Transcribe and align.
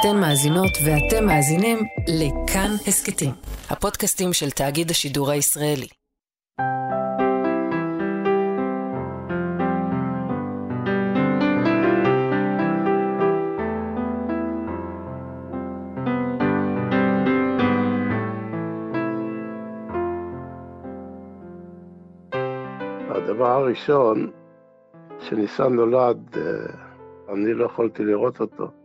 אתן 0.00 0.20
מאזינות 0.20 0.70
ואתם 0.84 1.26
מאזינים 1.26 1.78
לכאן 2.08 2.70
הסכתים, 2.86 3.30
הפודקאסטים 3.70 4.32
של 4.32 4.50
תאגיד 4.50 4.90
השידור 4.90 5.30
הישראלי. 5.30 5.86
הדבר 23.08 23.50
הראשון, 23.50 24.30
כשניסן 25.18 25.72
נולד, 25.72 26.36
אה, 26.36 26.42
אני 27.34 27.54
לא 27.54 27.64
יכולתי 27.64 28.02
לראות 28.04 28.40
אותו 28.40 28.79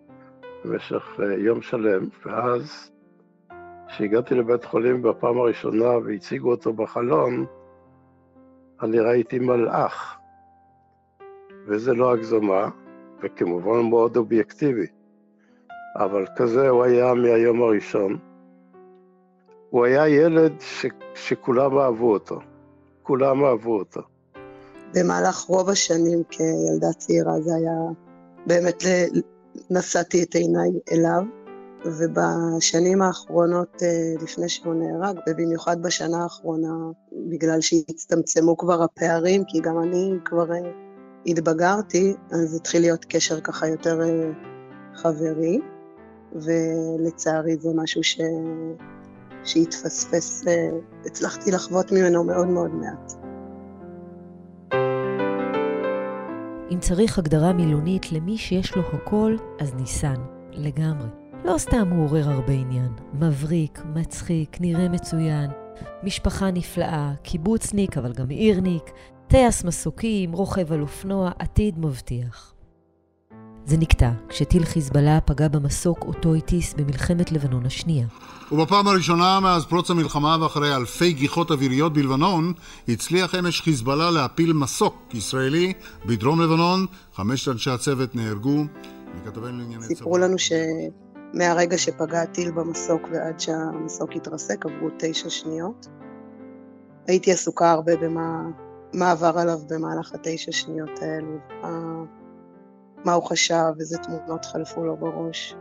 במשך 0.66 1.20
אה, 1.20 1.34
יום 1.34 1.62
שלם, 1.62 2.08
ואז 2.26 2.92
כשהגעתי 3.88 4.36
לבית 4.36 4.66
חולים 4.66 5.02
בפעם 5.02 5.38
הראשונה 5.38 5.98
והציגו 5.98 6.52
אותו 6.52 6.74
בחלון, 6.74 7.46
אני 8.82 9.00
ראיתי 9.00 9.40
מלאך, 9.40 10.18
וזה 11.68 11.94
לא 11.94 12.12
הגזמה, 12.12 12.70
וכמובן 13.24 13.90
מאוד 13.90 14.18
אובייקטיבי, 14.18 14.88
אבל 15.96 16.26
כזה 16.36 16.70
הוא 16.70 16.84
היה 16.84 17.14
מהיום 17.14 17.62
הראשון. 17.62 18.18
הוא 19.70 19.86
היה 19.86 20.08
ילד 20.08 20.54
ש... 20.60 20.86
שכולם 21.16 21.78
אהבו 21.78 22.14
אותו, 22.14 22.40
כולם 23.04 23.46
אהבו 23.46 23.80
אותו. 23.80 24.02
במהלך 24.94 25.38
רוב 25.38 25.70
השנים 25.70 26.24
כילדה 26.30 26.94
צעירה 26.98 27.42
זה 27.42 27.52
היה 27.56 27.72
באמת 28.46 28.84
נשאתי 29.70 30.24
את 30.24 30.36
עיניי 30.36 30.70
אליו, 30.92 31.22
ובשנים 31.86 33.02
האחרונות 33.02 33.84
אה, 33.84 34.14
לפני 34.24 34.50
שהוא 34.50 34.74
נהרג, 34.74 35.20
ובמיוחד 35.30 35.82
בשנה 35.82 36.24
האחרונה, 36.24 36.74
בגלל 37.30 37.62
שהצטמצמו 37.62 38.58
כבר 38.58 38.84
הפערים, 38.84 39.44
כי 39.48 39.60
גם 39.60 39.80
אני 39.84 40.12
כבר 40.26 40.54
אה, 40.54 40.72
התבגרתי, 41.26 42.14
אז 42.32 42.56
התחיל 42.56 42.82
להיות 42.82 43.06
קשר 43.10 43.42
ככה 43.42 43.68
יותר 43.68 44.02
אה, 44.02 44.32
חברי, 44.96 45.60
ולצערי 46.36 47.56
זה 47.60 47.70
משהו 47.76 48.04
ש... 48.04 48.20
שהתפספס, 49.44 50.44
הצלחתי 51.06 51.52
לחוות 51.52 51.92
ממנו 51.92 52.24
מאוד 52.24 52.48
מאוד 52.48 52.72
מעט. 52.72 53.25
אם 56.72 56.80
צריך 56.80 57.20
הגדרה 57.20 57.54
מילונית 57.54 58.12
למי 58.12 58.38
שיש 58.38 58.76
לו 58.76 58.82
הכל, 58.94 59.36
אז 59.60 59.74
ניסן, 59.74 60.16
לגמרי. 60.54 61.08
לא 61.44 61.58
סתם 61.58 61.90
הוא 61.92 62.04
עורר 62.04 62.30
הרבה 62.30 62.54
עניין. 62.54 62.92
מבריק, 63.14 63.82
מצחיק, 63.96 64.58
נראה 64.62 64.90
מצוין, 64.90 65.52
משפחה 66.04 66.52
נפלאה, 66.52 67.14
קיבוצניק, 67.24 67.98
אבל 67.98 68.14
גם 68.14 68.30
עירניק, 68.30 68.92
טייס 69.28 69.64
מסוקים, 69.64 70.32
רוכב 70.34 70.74
על 70.74 70.82
אופנוע, 70.82 71.32
עתיד 71.40 71.80
מבטיח. 71.80 72.55
זה 73.68 73.78
נקטע 73.78 74.12
כשטיל 74.30 74.66
חיזבאללה 74.66 75.22
פגע 75.22 75.48
במסוק 75.48 76.02
אותו 76.02 76.36
הטיס 76.36 76.74
במלחמת 76.74 77.32
לבנון 77.32 77.66
השנייה. 77.66 78.08
ובפעם 78.52 78.88
הראשונה 78.88 79.40
מאז 79.40 79.66
פרוץ 79.66 79.92
המלחמה 79.92 80.38
ואחרי 80.42 80.76
אלפי 80.76 81.14
גיחות 81.14 81.52
אוויריות 81.52 81.94
בלבנון, 81.94 82.54
הצליח 82.88 83.36
אמש 83.36 83.62
חיזבאללה 83.62 84.12
להפיל 84.12 84.54
מסוק 84.54 84.96
ישראלי 85.14 85.74
בדרום 86.06 86.42
לבנון, 86.42 86.86
חמשת 87.14 87.52
אנשי 87.52 87.70
הצוות 87.70 88.16
נהרגו. 88.16 88.64
סיפרו 89.82 90.18
לנו 90.18 90.36
שמהרגע 90.38 91.78
שפגע 91.78 92.22
הטיל 92.22 92.52
במסוק 92.52 93.02
ועד 93.12 93.40
שהמסוק 93.40 94.12
התרסק 94.16 94.66
עברו 94.66 94.90
תשע 95.00 95.30
שניות. 95.30 95.88
הייתי 97.08 97.32
עסוקה 97.32 97.72
הרבה 97.72 97.92
במה 97.96 99.12
עבר 99.12 99.40
עליו 99.40 99.60
במהלך 99.70 100.14
התשע 100.14 100.52
שניות 100.52 101.00
האלו. 101.02 101.38
מה 103.06 103.14
הוא 103.14 103.24
חשב, 103.24 103.72
איזה 103.80 103.98
תמונות 103.98 104.46
חלפו 104.46 104.84
לו 104.84 104.98
בראש, 104.98 105.56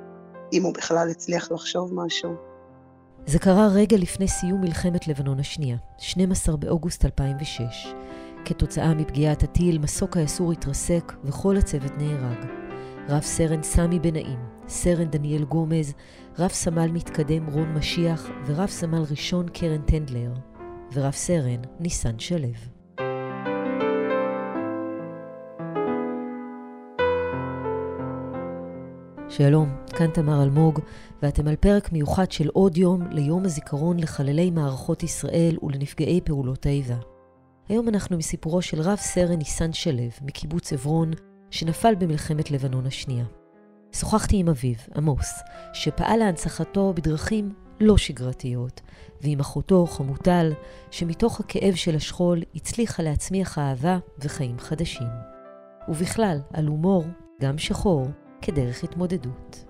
אם 0.52 0.62
הוא 0.62 0.74
בכלל 0.74 1.10
הצליח 1.10 1.52
לחשוב 1.52 1.90
משהו. 1.94 2.34
זה 3.26 3.38
קרה 3.38 3.68
רגע 3.74 3.96
לפני 3.96 4.28
סיום 4.28 4.60
מלחמת 4.60 5.08
לבנון 5.08 5.40
השנייה, 5.40 5.76
12 5.98 6.56
באוגוסט 6.56 7.04
2006. 7.04 7.94
כתוצאה 8.44 8.94
מפגיעת 8.94 9.42
הטיל, 9.42 9.78
מסוק 9.78 10.16
היסעור 10.16 10.52
התרסק 10.52 11.12
וכל 11.24 11.56
הצוות 11.56 11.92
נהרג. 11.98 12.46
רב 13.08 13.22
סרן 13.22 13.62
סמי 13.62 13.98
בן 13.98 14.10
נעים, 14.10 14.38
סרן 14.68 15.10
דניאל 15.10 15.44
גומז, 15.44 15.92
רב 16.38 16.50
סמל 16.50 16.90
מתקדם 16.92 17.46
רון 17.46 17.72
משיח 17.72 18.28
ורב 18.46 18.68
סמל 18.68 19.02
ראשון 19.10 19.48
קרן 19.48 19.82
טנדלר, 19.82 20.32
ורב 20.92 21.12
סרן 21.12 21.60
ניסן 21.80 22.18
שלו. 22.18 22.73
שלום, 29.28 29.76
כאן 29.96 30.10
תמר 30.10 30.42
אלמוג, 30.42 30.80
ואתם 31.22 31.48
על 31.48 31.56
פרק 31.56 31.92
מיוחד 31.92 32.32
של 32.32 32.48
עוד 32.48 32.76
יום 32.76 33.02
ליום 33.10 33.44
הזיכרון 33.44 34.00
לחללי 34.00 34.50
מערכות 34.50 35.02
ישראל 35.02 35.56
ולנפגעי 35.62 36.20
פעולות 36.24 36.66
האיבה. 36.66 36.96
היום 37.68 37.88
אנחנו 37.88 38.18
מסיפורו 38.18 38.62
של 38.62 38.80
רב 38.80 38.96
סרן 38.96 39.38
ניסן 39.38 39.72
שלו 39.72 40.02
מקיבוץ 40.22 40.72
עברון, 40.72 41.10
שנפל 41.50 41.94
במלחמת 41.94 42.50
לבנון 42.50 42.86
השנייה. 42.86 43.24
שוחחתי 43.92 44.36
עם 44.36 44.48
אביו, 44.48 44.74
עמוס, 44.96 45.42
שפעל 45.72 46.18
להנצחתו 46.18 46.92
בדרכים 46.96 47.52
לא 47.80 47.96
שגרתיות, 47.96 48.80
ועם 49.22 49.40
אחותו, 49.40 49.86
חמוטל, 49.86 50.52
שמתוך 50.90 51.40
הכאב 51.40 51.74
של 51.74 51.96
השכול 51.96 52.42
הצליחה 52.54 53.02
להצמיח 53.02 53.58
אהבה 53.58 53.98
וחיים 54.18 54.58
חדשים. 54.58 55.08
ובכלל, 55.88 56.38
על 56.52 56.66
הומור, 56.66 57.04
גם 57.40 57.58
שחור, 57.58 58.06
כדרך 58.46 58.84
התמודדות. 58.84 59.64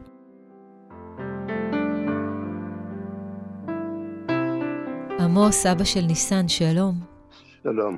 עמוס, 5.21 5.67
אבא 5.67 5.85
של 5.85 6.01
ניסן, 6.01 6.49
שלום. 6.49 7.01
שלום. 7.63 7.97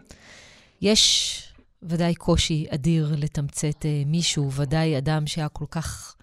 יש 0.80 1.42
ודאי 1.82 2.14
קושי 2.14 2.66
אדיר 2.70 3.14
לתמצת 3.16 3.82
uh, 3.82 4.08
מישהו, 4.08 4.52
ודאי 4.52 4.98
אדם 4.98 5.26
שהיה 5.26 5.48
כל 5.48 5.64
כך 5.70 6.16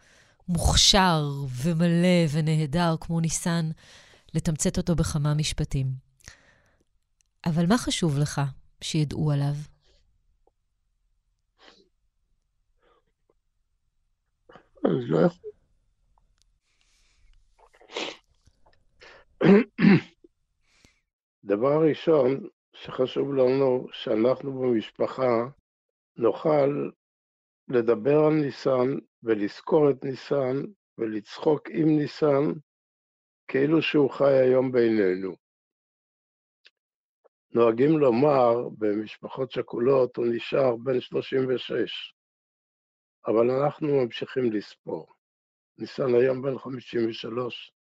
מוכשר 0.47 1.31
ומלא 1.49 2.25
ונהדר 2.31 2.95
כמו 2.99 3.19
ניסן, 3.19 3.69
לתמצת 4.33 4.77
אותו 4.77 4.95
בכמה 4.95 5.33
משפטים. 5.33 5.87
אבל 7.45 7.65
מה 7.65 7.77
חשוב 7.77 8.17
לך 8.17 8.41
שידעו 8.81 9.31
עליו? 9.31 9.55
אני 14.85 15.05
לא 15.07 15.17
יכול. 15.17 15.51
דבר 21.43 21.83
ראשון 21.89 22.47
שחשוב 22.73 23.33
לנו, 23.33 23.87
שאנחנו 23.91 24.59
במשפחה 24.59 25.47
נוכל 26.17 26.89
לדבר 27.67 28.19
על 28.27 28.33
ניסן 28.33 28.97
ולזכור 29.23 29.89
את 29.89 30.03
ניסן 30.03 30.55
ולצחוק 30.97 31.69
עם 31.69 31.87
ניסן 31.97 32.59
כאילו 33.47 33.81
שהוא 33.81 34.11
חי 34.11 34.33
היום 34.33 34.71
בינינו. 34.71 35.35
נוהגים 37.51 37.97
לומר 37.97 38.69
במשפחות 38.77 39.51
שכולות, 39.51 40.17
הוא 40.17 40.25
נשאר 40.31 40.75
בן 40.75 41.01
36. 41.01 42.13
אבל 43.27 43.51
אנחנו 43.51 43.87
ממשיכים 43.87 44.51
לספור. 44.51 45.07
ניסן 45.77 46.15
היום 46.15 46.41
בן 46.41 46.57
53. 46.57 47.73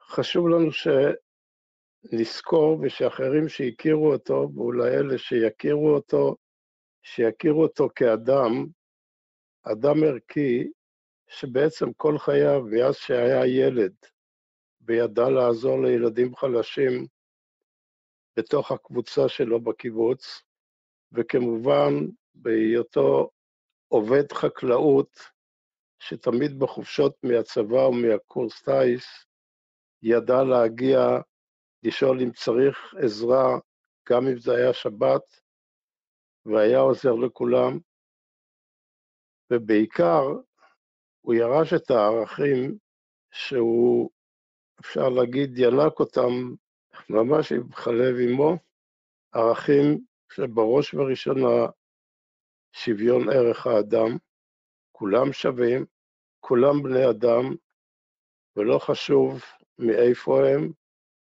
חשוב 0.00 0.48
לנו 0.48 0.68
שנזכור 2.12 2.80
ושאחרים 2.82 3.48
שהכירו 3.48 4.12
אותו, 4.12 4.48
ואולי 4.54 4.88
אלה 4.88 5.18
שיכירו 5.18 5.94
אותו, 5.94 6.36
שיכירו 7.02 7.62
אותו 7.62 7.88
כאדם, 7.94 8.66
אדם 9.62 10.04
ערכי, 10.04 10.70
שבעצם 11.28 11.92
כל 11.92 12.18
חייו, 12.18 12.62
מאז 12.70 12.96
שהיה 12.96 13.46
ילד, 13.46 13.94
וידע 14.80 15.30
לעזור 15.30 15.82
לילדים 15.82 16.36
חלשים 16.36 17.06
בתוך 18.36 18.72
הקבוצה 18.72 19.28
שלו 19.28 19.60
בקיבוץ, 19.60 20.42
וכמובן 21.12 21.94
בהיותו 22.34 23.30
עובד 23.88 24.32
חקלאות, 24.32 25.18
שתמיד 25.98 26.58
בחופשות 26.58 27.16
מהצבא 27.22 27.76
ומהקורס 27.76 28.62
טיס, 28.62 29.26
ידע 30.02 30.42
להגיע, 30.44 30.98
לשאול 31.82 32.20
אם 32.20 32.32
צריך 32.32 32.94
עזרה, 33.04 33.58
גם 34.08 34.26
אם 34.26 34.38
זה 34.38 34.54
היה 34.56 34.72
שבת, 34.72 35.22
והיה 36.46 36.78
עוזר 36.78 37.12
לכולם. 37.14 37.78
ובעיקר, 39.52 40.22
הוא 41.20 41.34
ירש 41.34 41.72
את 41.72 41.90
הערכים 41.90 42.78
שהוא, 43.32 44.10
אפשר 44.80 45.08
להגיד, 45.08 45.58
ינק 45.58 46.00
אותם 46.00 46.54
ממש 47.10 47.52
עם 47.52 47.72
חלב 47.72 48.16
עמו, 48.28 48.56
ערכים 49.32 49.98
שבראש 50.32 50.94
ובראשונה 50.94 51.66
שוויון 52.76 53.28
ערך 53.28 53.66
האדם, 53.66 54.16
כולם 54.92 55.32
שווים, 55.32 55.86
כולם 56.40 56.82
בני 56.82 57.10
אדם, 57.10 57.54
ולא 58.56 58.78
חשוב 58.78 59.42
מאיפה 59.78 60.48
הם, 60.48 60.72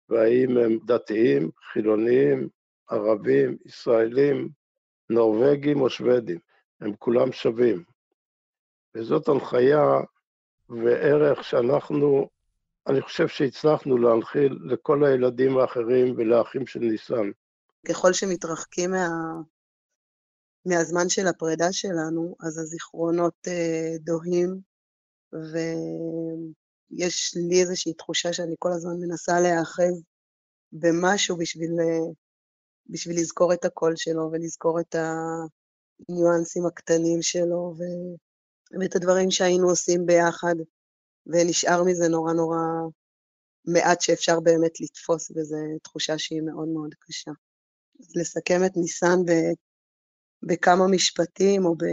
והאם 0.10 0.58
הם 0.58 0.78
דתיים, 0.86 1.52
חילוניים, 1.72 2.50
ערבים, 2.90 3.58
ישראלים, 3.66 4.50
נורבגים 5.10 5.82
או 5.82 5.90
שוודים, 5.90 6.40
הם 6.82 6.96
כולם 6.96 7.32
שווים. 7.32 7.84
וזאת 8.96 9.28
הנחיה 9.28 9.84
וערך 10.70 11.44
שאנחנו, 11.44 12.30
אני 12.88 13.02
חושב 13.02 13.28
שהצלחנו 13.28 13.98
להנחיל 13.98 14.58
לכל 14.62 15.06
הילדים 15.06 15.58
האחרים 15.58 16.14
ולאחים 16.18 16.68
של 16.68 16.80
ניסן. 16.80 17.32
ככל 17.88 18.14
שמתרחקים 18.14 18.92
מה... 18.92 19.08
מהזמן 20.68 21.10
של 21.10 21.28
הפרידה 21.28 21.72
שלנו, 21.72 22.36
אז 22.40 22.58
הזיכרונות 22.58 23.48
אה, 23.48 23.96
דוהים, 24.00 24.62
ויש 25.34 27.36
לי 27.36 27.62
איזושהי 27.62 27.94
תחושה 27.94 28.34
שאני 28.34 28.56
כל 28.60 28.72
הזמן 28.72 29.00
מנסה 29.00 29.40
להיאחז 29.40 30.02
במשהו 30.72 31.38
בשביל, 31.38 31.72
אה, 31.80 32.14
בשביל 32.90 33.20
לזכור 33.20 33.54
את 33.54 33.66
הקול 33.66 33.94
שלו 33.96 34.30
ולזכור 34.32 34.80
את 34.80 34.96
הניואנסים 36.10 36.66
הקטנים 36.66 37.22
שלו 37.22 37.74
ו... 37.78 37.82
ואת 38.80 38.96
הדברים 38.96 39.32
שהיינו 39.32 39.70
עושים 39.70 40.06
ביחד, 40.06 40.56
ונשאר 41.26 41.84
מזה 41.84 42.08
נורא 42.08 42.34
נורא 42.34 42.58
מעט 43.66 44.02
שאפשר 44.02 44.40
באמת 44.40 44.82
לתפוס, 44.82 45.32
וזו 45.32 45.56
תחושה 45.84 46.18
שהיא 46.18 46.42
מאוד 46.42 46.68
מאוד 46.68 46.94
קשה. 47.00 47.32
אז 48.00 48.16
לסכם 48.16 48.66
את 48.66 48.78
ניסן. 48.78 49.20
בכמה 50.44 50.88
משפטים 50.88 51.66
או 51.66 51.76
ב... 51.76 51.86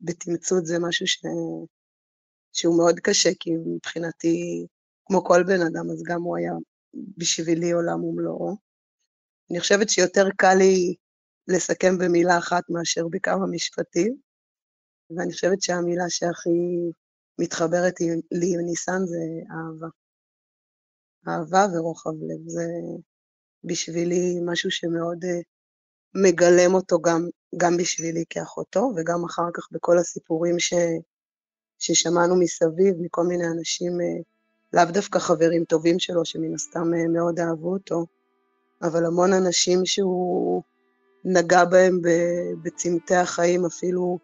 בתמצות 0.00 0.66
זה 0.66 0.78
משהו 0.78 1.06
ש... 1.06 1.18
שהוא 2.52 2.76
מאוד 2.76 3.00
קשה, 3.00 3.30
כי 3.40 3.50
מבחינתי, 3.66 4.66
כמו 5.04 5.24
כל 5.24 5.42
בן 5.46 5.60
אדם, 5.60 5.90
אז 5.90 6.02
גם 6.06 6.22
הוא 6.22 6.36
היה 6.36 6.52
בשבילי 7.16 7.72
עולם 7.72 8.04
ומלואו. 8.04 8.56
אני 9.50 9.60
חושבת 9.60 9.88
שיותר 9.88 10.24
קל 10.36 10.54
לי 10.58 10.94
לסכם 11.48 11.98
במילה 11.98 12.38
אחת 12.38 12.62
מאשר 12.70 13.08
בכמה 13.10 13.46
משפטים, 13.46 14.16
ואני 15.10 15.32
חושבת 15.32 15.62
שהמילה 15.62 16.04
שהכי 16.08 16.50
מתחברת 17.38 18.00
לי 18.32 18.54
עם 18.54 18.60
ניסן 18.66 19.06
זה 19.06 19.18
אהבה. 19.50 19.88
אהבה 21.28 21.66
ורוחב 21.72 22.10
לב, 22.10 22.48
זה 22.48 22.64
בשבילי 23.64 24.40
משהו 24.44 24.70
שמאוד 24.70 25.24
אה, 25.24 25.40
מגלם 26.22 26.74
אותו 26.74 26.98
גם, 27.00 27.28
גם 27.56 27.76
בשבילי 27.76 28.24
כאחותו, 28.30 28.92
וגם 28.96 29.24
אחר 29.24 29.48
כך 29.54 29.68
בכל 29.72 29.98
הסיפורים 29.98 30.58
ש, 30.58 30.74
ששמענו 31.78 32.36
מסביב, 32.36 32.94
מכל 33.00 33.22
מיני 33.22 33.46
אנשים, 33.46 34.00
אה, 34.00 34.06
לאו 34.72 34.84
דווקא 34.92 35.18
חברים 35.18 35.64
טובים 35.64 35.98
שלו, 35.98 36.24
שמן 36.24 36.54
הסתם 36.54 36.94
אה, 36.94 37.08
מאוד 37.08 37.40
אהבו 37.40 37.72
אותו, 37.72 38.06
אבל 38.82 39.06
המון 39.06 39.32
אנשים 39.32 39.86
שהוא 39.86 40.62
נגע 41.24 41.64
בהם 41.64 42.00
בצמתי 42.62 43.14
החיים, 43.14 43.64
אפילו 43.64 44.18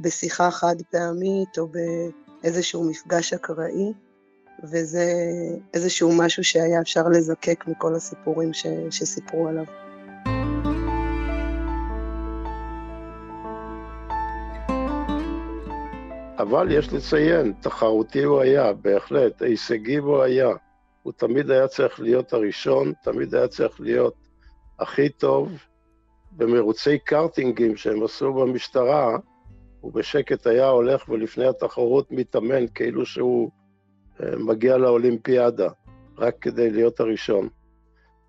בשיחה 0.00 0.50
חד 0.50 0.76
פעמית 0.90 1.58
או 1.58 1.68
באיזשהו 2.42 2.84
מפגש 2.84 3.32
אקראי, 3.32 3.92
וזה 4.64 5.04
איזשהו 5.74 6.12
משהו 6.16 6.44
שהיה 6.44 6.80
אפשר 6.80 7.08
לזקק 7.08 7.64
מכל 7.66 7.94
הסיפורים 7.94 8.52
ש, 8.52 8.66
שסיפרו 8.90 9.48
עליו. 9.48 9.83
אבל 16.38 16.72
יש 16.72 16.92
לציין, 16.92 17.52
תחרותי 17.60 18.22
הוא 18.22 18.40
היה, 18.40 18.72
בהחלט, 18.72 19.42
הישגי 19.42 19.96
הוא 19.96 20.22
היה. 20.22 20.48
הוא 21.02 21.12
תמיד 21.12 21.50
היה 21.50 21.68
צריך 21.68 22.00
להיות 22.00 22.32
הראשון, 22.32 22.92
תמיד 23.02 23.34
היה 23.34 23.48
צריך 23.48 23.80
להיות 23.80 24.14
הכי 24.78 25.08
טוב. 25.08 25.52
במרוצי 26.32 26.98
קארטינגים 26.98 27.76
שהם 27.76 28.02
עשו 28.02 28.32
במשטרה, 28.32 29.16
הוא 29.80 29.92
בשקט 29.92 30.46
היה 30.46 30.68
הולך 30.68 31.08
ולפני 31.08 31.46
התחרות 31.46 32.12
מתאמן 32.12 32.66
כאילו 32.74 33.06
שהוא 33.06 33.50
אה, 34.22 34.36
מגיע 34.36 34.76
לאולימפיאדה, 34.76 35.68
רק 36.18 36.34
כדי 36.40 36.70
להיות 36.70 37.00
הראשון. 37.00 37.48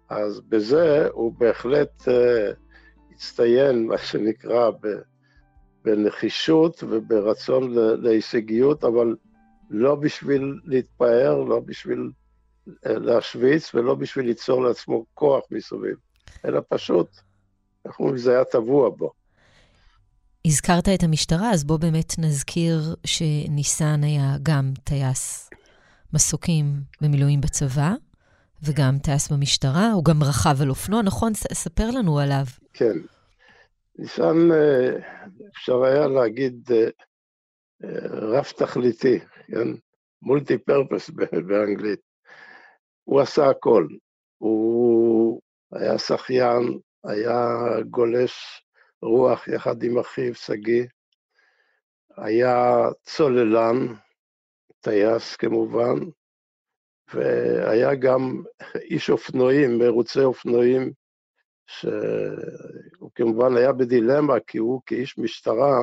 אז 0.10 0.42
בזה 0.50 1.08
הוא 1.12 1.34
בהחלט 1.38 2.02
uh, 2.02 2.12
הצטיין, 3.12 3.88
מה 3.88 3.98
שנקרא, 3.98 4.70
בנחישות 5.86 6.84
וברצון 6.90 7.74
להישגיות, 7.74 8.84
אבל 8.84 9.16
לא 9.70 9.96
בשביל 9.96 10.60
להתפאר, 10.66 11.44
לא 11.44 11.60
בשביל 11.60 12.12
אה, 12.86 13.00
להשוויץ 13.00 13.76
ולא 13.76 13.96
בשביל 13.96 14.26
ליצור 14.26 14.64
לעצמו 14.64 15.06
כוח 15.14 15.44
מסביב, 15.52 15.96
אלא 16.46 16.62
פשוט, 16.70 17.08
איך 17.86 18.00
אומרים, 18.00 18.18
זה 18.18 18.32
היה 18.32 18.44
טבוע 18.44 18.90
בו. 18.90 19.12
הזכרת 20.46 20.90
את 20.90 21.04
המשטרה, 21.04 21.52
אז 21.52 21.64
בוא 21.64 21.78
באמת 21.78 22.14
נזכיר 22.18 22.96
שניסן 23.06 24.04
היה 24.04 24.36
גם 24.44 24.74
טייס 24.84 25.50
מסוקים 26.14 26.82
במילואים 27.02 27.42
בצבא, 27.42 27.94
וגם 28.64 29.00
טייס 29.00 29.32
במשטרה, 29.32 29.92
הוא 29.92 30.06
גם 30.06 30.24
רכב 30.24 30.62
על 30.62 30.70
אופנוע, 30.70 31.02
נכון? 31.02 31.34
ספר 31.54 31.92
לנו 31.92 32.20
עליו. 32.20 32.46
כן. 32.74 32.98
ניסן, 33.98 34.52
אה, 34.52 34.98
אפשר 35.48 35.84
היה 35.84 36.08
להגיד, 36.08 36.72
אה, 36.72 36.90
אה, 37.84 38.08
רב-תכליתי, 38.12 39.20
כן? 39.48 39.68
מולטי 40.22 40.58
פרפס 40.58 41.10
באנגלית. 41.48 42.00
הוא 43.04 43.22
עשה 43.22 43.50
הכל. 43.50 43.88
הוא 44.38 45.42
היה 45.72 45.98
שחיין, 45.98 46.80
היה 47.04 47.48
גולש 47.90 48.64
רוח 49.02 49.48
יחד 49.48 49.84
עם 49.84 49.98
אחיו, 50.00 50.36
שגיא. 50.36 50.86
היה 52.18 52.88
צוללן, 53.04 53.94
טייס 54.80 55.36
כמובן, 55.36 55.96
והיה 57.14 57.96
גם 57.96 58.44
איש 58.76 59.10
אופנועים, 59.10 59.78
מרוצי 59.78 60.20
אופנועים, 60.20 60.92
שהוא 61.68 63.12
כמובן 63.16 63.58
היה 63.58 63.74
בדילמה, 63.74 64.40
כי 64.40 64.58
הוא 64.58 64.82
כאיש 64.86 65.18
משטרה 65.18 65.80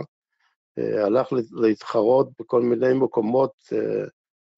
אה, 0.78 1.04
הלך 1.04 1.32
להתחרות 1.52 2.28
בכל 2.40 2.62
מיני 2.62 2.94
מקומות 2.94 3.52
אה, 3.72 4.04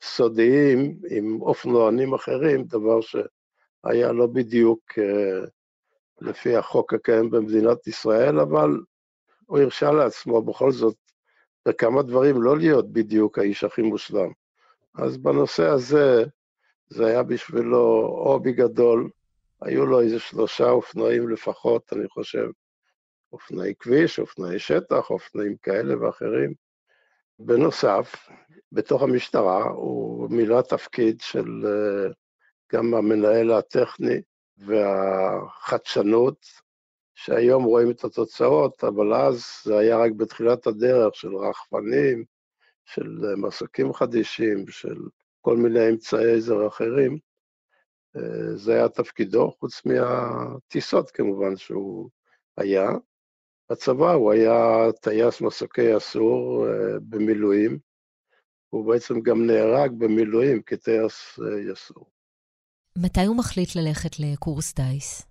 סודיים 0.02 0.98
עם 1.10 1.42
אופנוענים 1.42 2.14
אחרים, 2.14 2.64
דבר 2.64 3.00
שהיה 3.00 4.12
לא 4.12 4.26
בדיוק 4.26 4.80
אה, 4.98 5.46
לפי 6.20 6.56
החוק 6.56 6.94
הקיים 6.94 7.30
במדינת 7.30 7.86
ישראל, 7.86 8.40
אבל 8.40 8.70
הוא 9.46 9.58
הרשה 9.58 9.90
לעצמו 9.90 10.42
בכל 10.42 10.72
זאת 10.72 10.96
בכמה 11.68 12.02
דברים 12.02 12.42
לא 12.42 12.56
להיות 12.56 12.92
בדיוק 12.92 13.38
האיש 13.38 13.64
הכי 13.64 13.82
מושלם. 13.82 14.30
אז 14.94 15.16
בנושא 15.16 15.64
הזה, 15.64 16.24
זה 16.88 17.06
היה 17.06 17.22
בשבילו 17.22 18.06
הובי 18.26 18.52
גדול, 18.52 19.10
היו 19.64 19.86
לו 19.86 20.00
איזה 20.00 20.18
שלושה 20.18 20.70
אופנועים 20.70 21.28
לפחות, 21.28 21.92
אני 21.92 22.08
חושב, 22.08 22.46
אופנועי 23.32 23.74
כביש, 23.78 24.18
אופנועי 24.18 24.58
שטח, 24.58 25.10
אופנועים 25.10 25.56
כאלה 25.56 26.00
ואחרים. 26.00 26.54
בנוסף, 27.38 28.28
בתוך 28.72 29.02
המשטרה 29.02 29.62
הוא 29.64 30.30
מילא 30.30 30.60
תפקיד 30.60 31.20
של 31.20 31.66
אה, 31.66 32.12
גם 32.72 32.94
המנהל 32.94 33.52
הטכני 33.52 34.20
והחדשנות, 34.56 36.46
שהיום 37.14 37.64
רואים 37.64 37.90
את 37.90 38.04
התוצאות, 38.04 38.84
אבל 38.84 39.14
אז 39.14 39.44
זה 39.64 39.78
היה 39.78 39.96
רק 39.96 40.12
בתחילת 40.12 40.66
הדרך 40.66 41.14
של 41.14 41.36
רחפנים, 41.36 42.24
של 42.84 43.34
מסוקים 43.36 43.92
חדישים, 43.92 44.68
של 44.68 44.96
כל 45.40 45.56
מיני 45.56 45.88
אמצעי 45.88 46.36
עזר 46.36 46.66
אחרים. 46.66 47.18
אה, 48.16 48.56
זה 48.56 48.74
היה 48.74 48.88
תפקידו, 48.88 49.50
חוץ 49.50 49.82
מהטיסות 49.86 51.10
כמובן 51.10 51.56
שהוא 51.56 52.10
היה. 52.56 52.90
בצבא 53.70 54.12
הוא 54.12 54.32
היה 54.32 54.92
טייס 55.00 55.40
מסוקי 55.40 55.96
אסור 55.96 56.66
אה, 56.66 56.98
במילואים, 57.08 57.78
הוא 58.70 58.86
בעצם 58.86 59.20
גם 59.20 59.46
נהרג 59.46 59.92
במילואים 59.98 60.62
כטייס 60.62 61.38
אה, 61.38 61.72
יסור. 61.72 62.06
מתי 62.98 63.24
הוא 63.24 63.36
מחליט 63.36 63.76
ללכת 63.76 64.10
לקורס 64.18 64.72
טיס? 64.72 65.22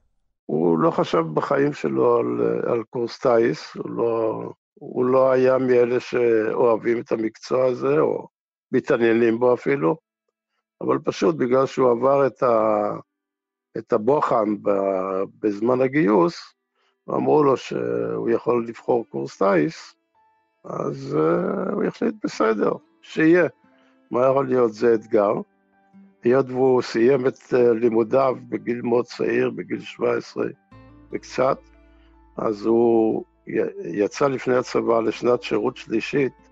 הוא 0.46 0.80
לא 0.80 0.92
חשב 0.92 1.24
בחיים 1.34 1.74
שלו 1.74 2.18
על, 2.18 2.42
על 2.72 2.84
קורס 2.90 3.20
טיס, 3.20 3.76
הוא 3.76 3.90
לא, 3.90 4.44
הוא 4.74 5.06
לא 5.06 5.32
היה 5.32 5.58
מאלה 5.58 6.00
שאוהבים 6.00 7.02
את 7.02 7.12
המקצוע 7.12 7.66
הזה, 7.66 8.00
או 8.00 8.28
מתעניינים 8.72 9.40
בו 9.40 9.54
אפילו, 9.54 9.96
אבל 10.82 11.00
פשוט 11.00 11.36
בגלל 11.36 11.66
שהוא 11.66 11.92
עבר 11.92 12.28
את, 12.28 12.44
ה, 12.44 12.90
את 13.78 13.94
הבוחן 13.94 14.56
בזמן 15.40 15.82
הגיוס, 15.82 16.54
אמרו 17.10 17.44
לו 17.44 17.58
שהוא 17.58 18.30
יכול 18.30 18.68
לבחור 18.68 19.06
קורס 19.10 19.38
טיס, 19.38 19.96
אז 20.64 21.18
uh, 21.20 21.72
הוא 21.74 21.84
החליט 21.84 22.16
בסדר, 22.24 22.72
שיהיה. 23.02 23.48
מה 24.12 24.28
יכול 24.28 24.48
להיות 24.48 24.74
זה 24.74 24.94
אתגר. 24.94 25.34
היות 26.24 26.50
והוא 26.50 26.82
סיים 26.82 27.28
את 27.28 27.38
uh, 27.38 27.56
לימודיו 27.56 28.38
בגיל 28.50 28.82
מאוד 28.82 29.06
צעיר, 29.06 29.50
בגיל 29.50 29.80
17 29.80 30.46
וקצת, 31.12 31.60
אז 32.38 32.66
הוא 32.66 33.24
יצא 33.84 34.28
לפני 34.28 34.56
הצבא 34.56 35.00
לשנת 35.00 35.44
שירות 35.44 35.78
שלישית, 35.78 36.43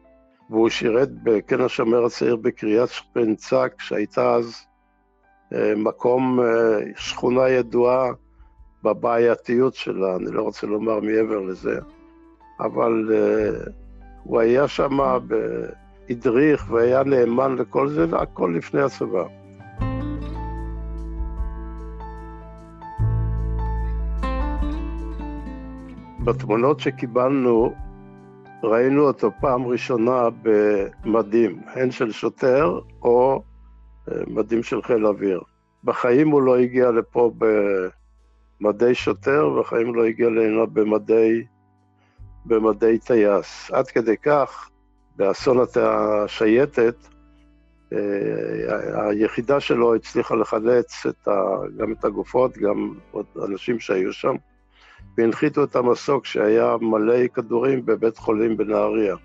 והוא 0.52 0.70
שירת 0.70 1.10
בקן 1.24 1.62
השומר 1.62 2.06
הצעיר 2.06 2.36
בקריית 2.36 2.90
שפנצק, 2.90 3.74
שהייתה 3.80 4.36
אז 4.36 4.66
אה, 5.54 5.74
מקום, 5.78 6.40
אה, 6.40 6.80
שכונה 6.96 7.50
ידועה 7.50 8.12
בבעייתיות 8.84 9.76
שלה, 9.76 10.16
אני 10.16 10.32
לא 10.32 10.42
רוצה 10.42 10.68
לומר 10.68 11.00
מעבר 11.00 11.40
לזה, 11.40 11.80
אבל 12.60 13.12
אה, 13.14 13.72
הוא 14.24 14.40
היה 14.40 14.68
שם, 14.68 15.00
הדריך 16.10 16.66
והיה 16.70 17.04
נאמן 17.04 17.56
לכל 17.56 17.90
זה, 17.90 18.06
הכל 18.14 18.54
לפני 18.58 18.82
הצבא. 18.82 19.24
בתמונות 26.24 26.80
שקיבלנו, 26.80 27.74
ראינו 28.64 29.08
אותו 29.08 29.32
פעם 29.40 29.68
ראשונה 29.68 30.28
במדים, 30.42 31.62
הן 31.66 31.92
של 31.92 32.12
שוטר 32.12 32.80
או 33.02 33.44
אה, 34.12 34.16
מדים 34.28 34.64
של 34.64 34.82
חיל 34.82 35.08
אוויר. 35.08 35.42
בחיים 35.84 36.30
הוא 36.30 36.42
לא 36.42 36.58
הגיע 36.58 36.92
לפה 36.92 37.32
במדי 38.62 38.96
שוטר, 38.96 39.50
בחיים 39.60 39.88
הוא 39.88 39.96
לא 39.96 40.06
הגיע 40.06 40.30
להנה 40.30 40.66
במדי, 40.66 41.44
במדי 42.46 43.00
טייס. 43.00 43.72
עד 43.72 43.88
כדי 43.88 44.18
כך, 44.18 44.70
באסון 45.16 45.58
השייטת, 45.76 46.96
אה, 47.94 49.10
היחידה 49.10 49.60
שלו 49.60 49.96
הצליחה 49.96 50.36
לחלץ 50.36 51.06
את 51.06 51.28
ה, 51.28 51.32
גם 51.78 51.92
את 51.92 52.06
הגופות, 52.06 52.58
גם 52.58 52.94
עוד 53.12 53.26
אנשים 53.46 53.80
שהיו 53.80 54.14
שם. 54.14 54.36
והנחיתו 55.18 55.64
את 55.64 55.76
המסוק 55.76 56.26
שהיה 56.26 56.76
מלא 56.82 57.28
כדורים 57.28 57.86
בבית 57.86 58.18
חולים 58.18 58.58
בנהריה. 58.58 59.16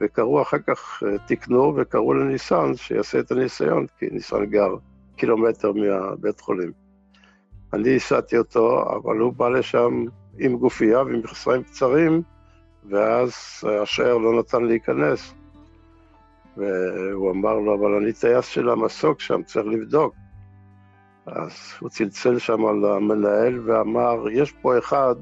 וקראו 0.00 0.42
אחר 0.42 0.58
כך, 0.58 1.02
אה, 1.06 1.18
תיקנו 1.18 1.72
וקראו 1.76 2.14
לניסן 2.14 2.76
שיעשה 2.76 3.18
את 3.18 3.32
הניסיון, 3.32 3.86
כי 3.98 4.06
ניסן 4.10 4.44
גר 4.44 4.74
קילומטר 5.16 5.72
מהבית 5.72 6.40
חולים. 6.40 6.72
אני 7.72 7.96
הסעתי 7.96 8.38
אותו, 8.38 8.82
אבל 8.82 9.18
הוא 9.18 9.32
בא 9.32 9.48
לשם 9.48 10.04
עם 10.38 10.56
גופייה 10.56 11.02
ועם 11.02 11.18
מכסיים 11.18 11.62
קצרים, 11.62 12.22
ואז 12.90 13.32
השער 13.82 14.18
לא 14.18 14.38
נתן 14.38 14.64
להיכנס. 14.64 15.34
והוא 16.56 17.30
אמר 17.30 17.54
לו, 17.54 17.74
אבל 17.74 17.94
אני 17.94 18.12
טייס 18.12 18.46
של 18.46 18.68
המסוק 18.68 19.20
שם, 19.20 19.42
צריך 19.42 19.66
לבדוק. 19.66 20.14
אז 21.26 21.52
הוא 21.80 21.88
צלצל 21.88 22.38
שם 22.38 22.66
על 22.66 22.84
המנהל 22.84 23.60
ואמר, 23.64 24.28
יש 24.32 24.52
פה 24.52 24.78
אחד 24.78 25.14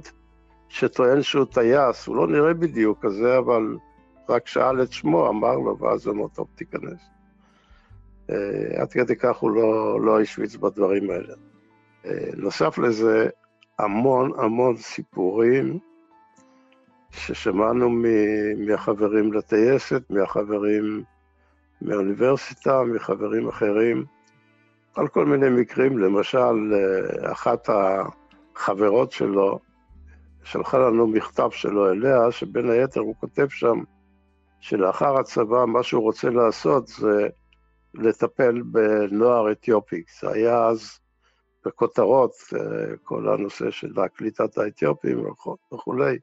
שטוען 0.69 1.23
שהוא 1.23 1.45
טייס, 1.45 2.07
הוא 2.07 2.17
לא 2.17 2.27
נראה 2.27 2.55
בדיוק 2.55 2.99
כזה, 3.03 3.39
אבל 3.39 3.77
רק 4.29 4.47
שאל 4.47 4.83
את 4.83 4.93
שמו, 4.93 5.29
אמר 5.29 5.55
לו, 5.55 5.79
ואז 5.79 6.09
אמר, 6.09 6.29
טוב, 6.29 6.47
תיכנס. 6.55 7.01
Uh, 8.31 8.33
עד 8.81 8.93
כדי 8.93 9.17
כך 9.17 9.37
הוא 9.37 9.51
לא, 9.51 10.01
לא 10.01 10.21
השוויץ 10.21 10.57
בדברים 10.57 11.11
האלה. 11.11 11.35
Uh, 12.05 12.09
נוסף 12.37 12.79
לזה, 12.79 13.29
המון 13.79 14.33
המון 14.39 14.77
סיפורים 14.77 15.79
ששמענו 17.11 17.91
מהחברים 18.57 19.33
לטייסת, 19.33 20.03
מהחברים 20.11 21.03
מהאוניברסיטה, 21.81 22.83
מחברים 22.83 23.49
אחרים, 23.49 24.05
על 24.95 25.09
כל 25.09 25.27
מיני 25.27 25.51
מקרים, 25.61 25.99
למשל, 25.99 26.75
אה, 26.75 27.33
אחת 27.33 27.69
החברות 27.69 29.13
שלו 29.13 29.59
שלחה 30.45 30.79
לנו 30.79 31.07
מכתב 31.07 31.49
שלו 31.51 31.91
אליה, 31.91 32.31
שבין 32.31 32.71
היתר 32.71 33.01
הוא 33.01 33.15
כותב 33.21 33.49
שם 33.49 33.79
שלאחר 34.61 35.19
הצבא 35.19 35.65
מה 35.65 35.83
שהוא 35.83 36.03
רוצה 36.03 36.31
לעשות 36.31 36.87
זה 36.89 37.29
לטפל 37.95 38.63
בנוער 38.63 39.53
אתיופי. 39.53 40.03
זה 40.21 40.31
היה 40.31 40.67
אז 40.67 40.99
בכותרות, 41.67 42.33
אה, 42.55 42.97
כל 43.03 43.29
הנושא 43.29 43.71
של 43.71 43.93
קליטת 44.15 44.59
האתיופים 44.59 45.25
וכולי, 45.73 46.19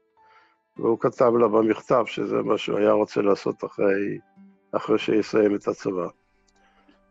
והוא 0.76 1.00
כתב 1.00 1.32
לה 1.40 1.48
במכתב 1.48 2.02
שזה 2.06 2.42
מה 2.42 2.58
שהוא 2.58 2.78
היה 2.78 2.92
רוצה 2.92 3.22
לעשות 3.22 3.64
אחרי, 3.64 4.18
אחרי 4.72 4.98
שיסיים 4.98 5.54
את 5.54 5.68
הצבא. 5.68 6.08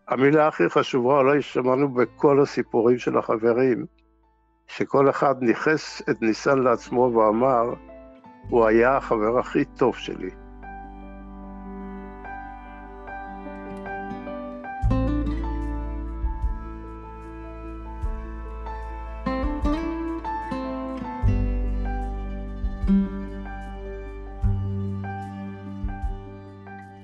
המילה 0.10 0.48
הכי 0.48 0.70
חשובה, 0.70 1.18
אולי 1.18 1.42
שמענו 1.42 1.94
בכל 1.94 2.42
הסיפורים 2.42 2.98
של 2.98 3.18
החברים, 3.18 3.86
שכל 4.68 5.10
אחד 5.10 5.36
ניכס 5.42 6.02
את 6.10 6.22
ניסן 6.22 6.60
לעצמו 6.60 7.02
ואמר, 7.02 7.74
הוא 8.50 8.66
היה 8.66 8.98
החבר 8.98 9.40
הכי 9.40 9.66
טוב 9.66 9.96
שלי. 9.96 10.30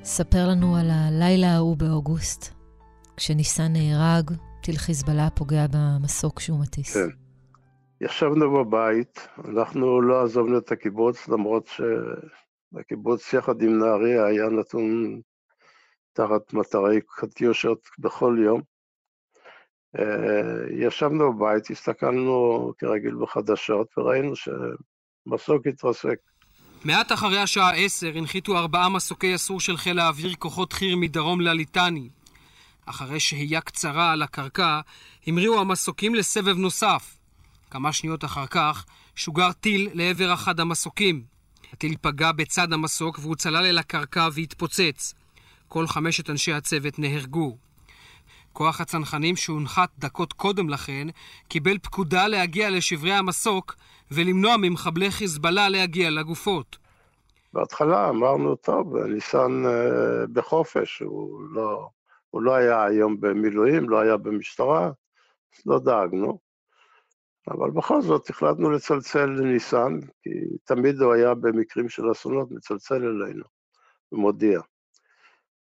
ספר 0.04 0.48
לנו 0.48 0.76
על 0.76 0.90
הלילה 0.92 1.48
ההוא 1.48 1.78
באוגוסט. 1.78 2.55
כשניסן 3.18 3.74
נהרג, 3.74 4.32
טיל 4.62 4.78
חיזבאללה 4.78 5.30
פוגע 5.30 5.66
במסוק 5.72 6.40
שהוא 6.40 6.60
מטיס. 6.60 6.94
כן. 6.98 7.10
ישבנו 8.02 8.64
בבית, 8.64 9.28
אנחנו 9.48 10.02
לא 10.02 10.24
עזבנו 10.24 10.58
את 10.58 10.72
הקיבוץ, 10.72 11.28
למרות 11.28 11.70
שהקיבוץ 12.74 13.34
יחד 13.34 13.62
עם 13.62 13.80
נהריה 13.80 14.26
היה 14.26 14.50
נתון 14.50 15.22
תחת 16.14 16.54
מטרי 16.54 17.00
קטיושות 17.08 17.80
בכל 18.00 18.38
יום. 18.46 18.62
אה, 20.00 20.88
ישבנו 20.88 21.34
בבית, 21.34 21.70
הסתכלנו 21.70 22.72
כרגיל 22.78 23.16
בחדשות 23.16 23.98
וראינו 23.98 24.34
שמסוק 24.36 25.68
התרסק. 25.68 26.18
מעט 26.86 27.12
אחרי 27.12 27.40
השעה 27.40 27.72
עשר 27.72 28.12
הנחיתו 28.16 28.58
ארבעה 28.58 28.90
מסוקי 28.90 29.28
יסור 29.28 29.60
של 29.60 29.78
חיל 29.78 30.00
האוויר 30.00 30.36
כוחות 30.40 30.74
חי"ר 30.74 30.96
מדרום 30.96 31.42
לליטני. 31.42 32.10
אחרי 32.86 33.20
שהייה 33.20 33.62
קצרה 33.62 34.12
על 34.12 34.22
הקרקע, 34.22 34.80
המריאו 35.28 35.60
המסוקים 35.60 36.16
לסבב 36.16 36.58
נוסף. 36.58 37.18
כמה 37.72 37.94
שניות 37.94 38.26
אחר 38.26 38.46
כך, 38.48 38.86
שוגר 39.16 39.52
טיל 39.52 39.90
לעבר 39.94 40.34
אחד 40.34 40.60
המסוקים. 40.60 41.24
הטיל 41.74 41.96
פגע 42.02 42.32
בצד 42.32 42.74
המסוק 42.74 43.20
והוא 43.20 43.36
צלל 43.36 43.66
אל 43.66 43.78
הקרקע 43.78 44.28
והתפוצץ. 44.34 45.14
כל 45.68 45.88
חמשת 45.88 46.30
אנשי 46.30 46.54
הצוות 46.54 47.00
נהרגו. 47.00 47.58
כוח 48.54 48.82
הצנחנים 48.82 49.36
שהונחת 49.36 49.90
דקות 50.00 50.34
קודם 50.34 50.70
לכן, 50.70 51.08
קיבל 51.48 51.78
פקודה 51.78 52.28
להגיע 52.28 52.70
לשברי 52.70 53.14
המסוק 53.14 53.76
ולמנוע 54.12 54.56
ממחבלי 54.58 55.12
חיזבאללה 55.12 55.70
להגיע 55.70 56.10
לגופות. 56.10 56.78
בהתחלה 57.54 58.10
אמרנו, 58.10 58.56
טוב, 58.56 58.98
ניסן 58.98 59.64
אה, 59.66 60.28
בחופש, 60.34 61.00
הוא 61.00 61.42
לא, 61.52 61.90
הוא 62.36 62.44
לא 62.44 62.56
היה 62.56 62.84
היום 62.84 63.20
במילואים, 63.20 63.90
לא 63.90 64.00
היה 64.00 64.18
במשטרה, 64.18 64.86
אז 64.88 65.66
לא 65.66 65.80
דאגנו. 65.80 66.40
אבל 67.48 67.72
בכל 67.72 68.02
זאת 68.02 68.30
החלטנו 68.30 68.72
לצלצל 68.72 69.26
לניסן, 69.26 70.00
כי 70.22 70.30
תמיד 70.64 71.02
הוא 71.02 71.14
היה 71.14 71.34
במקרים 71.34 71.90
של 71.90 72.12
אסונות 72.12 72.52
מצלצל 72.52 72.96
אלינו 72.96 73.44
ומודיע. 74.12 74.60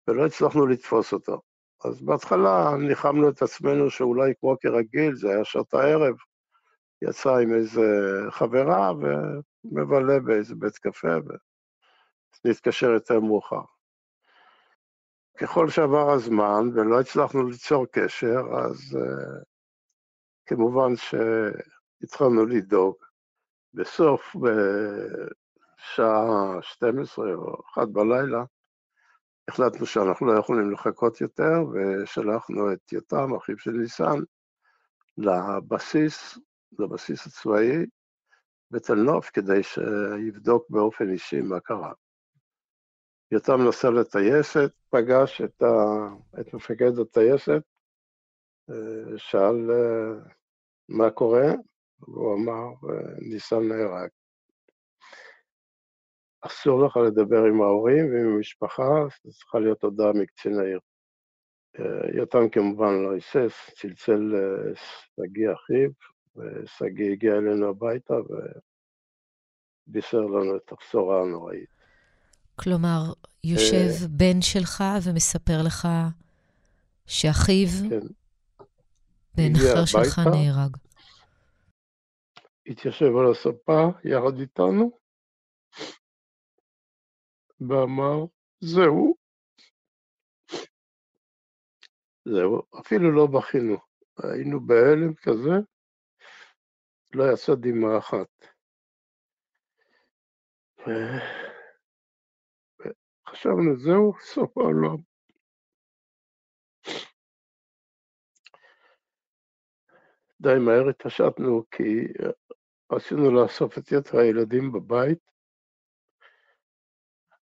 ולא 0.09 0.26
הצלחנו 0.26 0.67
לתפוס 0.67 1.12
אותו. 1.12 1.40
אז 1.85 2.02
בהתחלה 2.02 2.76
ניחמנו 2.88 3.29
את 3.29 3.43
עצמנו 3.43 3.90
שאולי 3.90 4.33
כמו 4.40 4.57
כרגיל, 4.61 5.14
זה 5.14 5.29
היה 5.29 5.45
שעות 5.45 5.75
הערב, 5.75 6.14
יצא 7.02 7.37
עם 7.37 7.55
איזה 7.55 7.83
חברה 8.31 8.93
ומבלה 9.64 10.21
באיזה 10.21 10.55
בית 10.55 10.76
קפה 10.76 11.17
ונתקשר 12.45 12.90
יותר 12.90 13.21
מאוחר. 13.21 13.62
ככל 15.41 15.71
שעבר 15.71 16.11
הזמן 16.11 16.69
ולא 16.75 17.01
הצלחנו 17.01 17.49
ליצור 17.49 17.87
קשר, 17.87 18.41
אז 18.67 18.99
uh, 18.99 19.45
כמובן 20.47 20.97
שהתחלנו 20.97 22.47
לדאוג. 22.47 22.97
בסוף, 23.75 24.37
שעה 25.77 26.63
12 26.63 27.35
או 27.35 27.63
1 27.75 27.89
בלילה, 27.89 28.45
החלטנו 29.49 29.87
שאנחנו 29.87 30.27
לא 30.27 30.39
יכולים 30.39 30.71
לחכות 30.71 31.21
יותר, 31.21 31.65
ושלחנו 31.73 32.73
את 32.73 32.93
יותם, 32.93 33.35
אחיו 33.35 33.59
של 33.59 33.71
ניסן, 33.71 34.19
לבסיס, 35.19 36.39
לבסיס 36.79 37.27
הצבאי 37.27 37.87
בתל 38.71 38.95
נוף, 38.95 39.31
כדי 39.31 39.63
שיבדוק 39.63 40.71
באופן 40.71 41.11
אישי 41.13 41.41
מה 41.41 41.61
קרה. 41.61 41.93
יותם 43.33 43.69
נסע 43.69 43.91
לטייסת, 43.91 44.73
פגש 44.91 45.41
את, 45.41 45.63
ה... 45.63 45.67
את 46.41 46.55
מפקד 46.55 46.99
הטייסת, 46.99 47.63
אה, 48.71 49.19
שאל 49.19 49.71
אה, 49.71 50.13
מה 50.89 51.11
קורה, 51.11 51.47
והוא 52.01 52.35
אמר, 52.35 52.67
אה, 52.91 53.15
ניסן 53.21 53.69
נהרג. 53.69 54.09
אסור 56.41 56.87
לך 56.87 56.97
לדבר 56.97 57.45
עם 57.45 57.63
ההורים 57.63 58.07
ועם 58.13 58.35
המשפחה, 58.35 59.07
זו 59.25 59.33
צריכה 59.33 59.59
להיות 59.59 59.83
הודעה 59.83 60.13
מקצין 60.13 60.59
העיר. 60.59 60.81
יותם 62.15 62.49
כמובן 62.53 63.03
לא 63.03 63.13
היסס, 63.13 63.71
צלצל 63.75 64.21
לשגיא 64.21 65.53
אחיו, 65.53 65.91
ושגיא 66.37 67.13
הגיע 67.13 67.33
אלינו 67.33 67.69
הביתה 67.69 68.15
ובישר 69.89 70.21
לנו 70.21 70.57
את 70.57 70.73
הבשורה 70.73 71.23
הנוראית. 71.23 71.80
כלומר, 72.62 73.12
יושב 73.45 74.07
בן 74.11 74.43
שלך 74.43 74.85
ומספר 75.05 75.62
לך 75.67 75.88
שאחיו, 77.07 77.69
כן. 77.90 78.07
בן 79.35 79.52
אחר 79.57 79.85
שלך 79.85 80.19
נהרג. 80.19 80.76
התיישב 82.67 83.07
על 83.17 83.31
הספה 83.31 83.81
יחד 84.05 84.40
איתנו, 84.40 84.99
ואמר, 87.61 88.25
זהו. 88.61 89.14
זהו, 92.25 92.62
אפילו 92.81 93.12
לא 93.12 93.26
בכינו. 93.26 93.76
היינו 94.23 94.61
בהלם 94.67 95.14
כזה, 95.14 95.57
לא 97.12 97.25
יצא 97.33 97.55
דמעה 97.55 97.99
אחת. 97.99 98.29
חשבנו, 103.31 103.77
זהו, 103.77 104.13
סוף 104.21 104.59
העולם. 104.59 104.97
די 110.41 110.59
מהר 110.59 110.89
התעשתנו, 110.89 111.65
כי 111.71 112.07
רצינו 112.93 113.31
לאסוף 113.31 113.79
את 113.79 113.93
יתר 113.93 114.19
הילדים 114.19 114.73
בבית. 114.73 115.19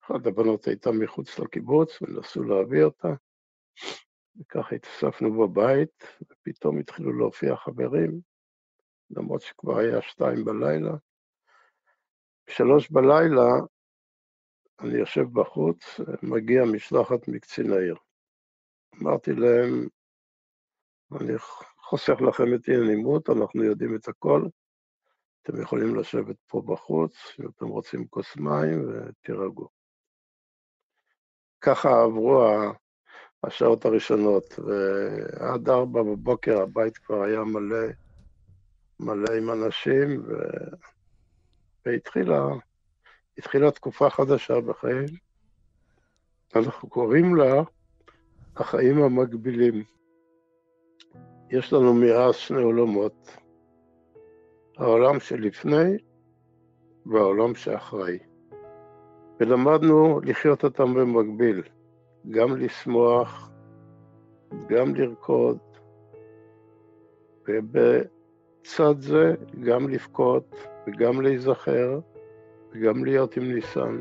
אחת 0.02 0.26
הבנות 0.26 0.66
הייתה 0.66 0.90
מחוץ 1.00 1.38
לקיבוץ, 1.38 2.02
ונסו 2.02 2.42
להביא 2.42 2.84
אותה. 2.84 3.08
וככה 4.40 4.74
התאספנו 4.74 5.48
בבית, 5.48 6.04
ופתאום 6.30 6.78
התחילו 6.78 7.18
להופיע 7.18 7.56
חברים, 7.56 8.20
למרות 9.10 9.40
שכבר 9.40 9.78
היה 9.78 10.02
שתיים 10.02 10.44
בלילה. 10.44 10.92
בשלוש 12.46 12.90
בלילה 12.90 13.50
אני 14.82 14.98
יושב 14.98 15.26
בחוץ, 15.32 16.00
מגיע 16.22 16.64
משלחת 16.64 17.28
מקצין 17.28 17.72
העיר. 17.72 17.96
אמרתי 19.02 19.32
להם, 19.32 19.88
אני 21.20 21.32
חוסך 21.76 22.20
לכם 22.28 22.54
את 22.54 22.68
אי-הנעימות, 22.68 23.30
אנחנו 23.30 23.64
יודעים 23.64 23.96
את 23.96 24.08
הכל, 24.08 24.46
אתם 25.42 25.62
יכולים 25.62 25.94
לשבת 25.94 26.36
פה 26.46 26.62
בחוץ, 26.66 27.12
אם 27.40 27.48
אתם 27.48 27.68
רוצים 27.68 28.06
כוס 28.06 28.36
מים, 28.36 28.88
ותירגעו. 28.88 29.68
ככה 31.60 32.02
עברו 32.02 32.44
השעות 33.44 33.84
הראשונות, 33.84 34.58
ועד 34.58 35.68
ארבע 35.68 36.02
בבוקר 36.02 36.62
הבית 36.62 36.98
כבר 36.98 37.22
היה 37.22 37.44
מלא, 37.44 37.86
מלא 39.00 39.34
עם 39.38 39.50
אנשים. 39.50 40.22
והתחילה 41.86 42.42
התחילה 43.38 43.70
תקופה 43.70 44.10
חדשה 44.10 44.60
בחיים, 44.60 45.06
אנחנו 46.56 46.88
קוראים 46.88 47.34
לה 47.36 47.62
החיים 48.56 49.02
המקבילים. 49.02 49.84
יש 51.50 51.72
לנו 51.72 51.94
מאז 51.94 52.34
שני 52.34 52.62
עולמות, 52.62 53.36
העולם 54.76 55.20
שלפני 55.20 55.96
והעולם 57.06 57.54
שאחרי. 57.54 58.18
ולמדנו 59.40 60.20
לחיות 60.20 60.64
אותם 60.64 60.94
במקביל, 60.94 61.62
גם 62.30 62.56
לשמוח, 62.56 63.50
גם 64.68 64.94
לרקוד, 64.94 65.58
ובצד 67.48 69.00
זה 69.00 69.34
גם 69.60 69.88
לבכות 69.88 70.54
וגם 70.86 71.20
להיזכר, 71.20 72.00
וגם 72.74 73.04
להיות 73.04 73.36
עם 73.36 73.54
ניסן. 73.54 74.00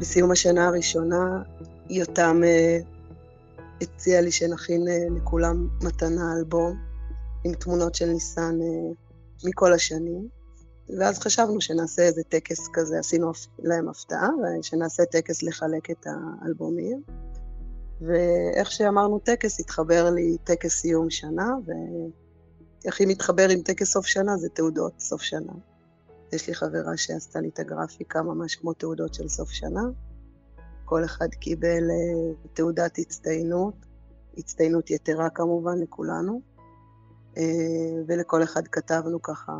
בסיום 0.00 0.30
השנה 0.30 0.66
הראשונה, 0.66 1.42
יותם 1.90 2.40
אה, 2.44 2.78
הציע 3.80 4.20
לי 4.20 4.30
שנכין 4.30 4.88
אה, 4.88 5.06
לכולם 5.16 5.68
מתנה 5.82 6.32
אלבום 6.38 6.76
עם 7.44 7.54
תמונות 7.54 7.94
של 7.94 8.06
ניסן 8.06 8.58
אה, 8.62 8.92
מכל 9.44 9.72
השנים, 9.72 10.28
ואז 10.98 11.18
חשבנו 11.18 11.60
שנעשה 11.60 12.02
איזה 12.02 12.22
טקס 12.22 12.68
כזה, 12.72 12.98
עשינו 12.98 13.32
להם 13.58 13.88
הפתעה, 13.88 14.28
ושנעשה 14.60 15.04
טקס 15.04 15.42
לחלק 15.42 15.90
את 15.90 16.06
האלבומים. 16.06 17.02
ואיך 18.00 18.70
שאמרנו 18.70 19.18
טקס, 19.18 19.60
התחבר 19.60 20.10
לי 20.10 20.36
טקס 20.44 20.80
סיום 20.80 21.10
שנה, 21.10 21.54
היא 22.98 23.08
מתחבר 23.08 23.48
עם 23.48 23.62
טקס 23.62 23.92
סוף 23.92 24.06
שנה, 24.06 24.36
זה 24.36 24.48
תעודות 24.48 25.00
סוף 25.00 25.22
שנה. 25.22 25.52
יש 26.32 26.48
לי 26.48 26.54
חברה 26.54 26.96
שעשתה 26.96 27.40
לי 27.40 27.48
את 27.48 27.58
הגרפיקה 27.58 28.22
ממש 28.22 28.56
כמו 28.56 28.72
תעודות 28.72 29.14
של 29.14 29.28
סוף 29.28 29.50
שנה. 29.50 29.82
כל 30.84 31.04
אחד 31.04 31.28
קיבל 31.28 31.90
אה, 31.90 32.34
תעודת 32.54 32.98
הצטיינות, 32.98 33.74
הצטיינות 34.38 34.90
יתרה 34.90 35.30
כמובן 35.30 35.78
לכולנו, 35.78 36.40
אה, 37.36 37.42
ולכל 38.08 38.42
אחד 38.42 38.68
כתבנו 38.68 39.22
ככה 39.22 39.52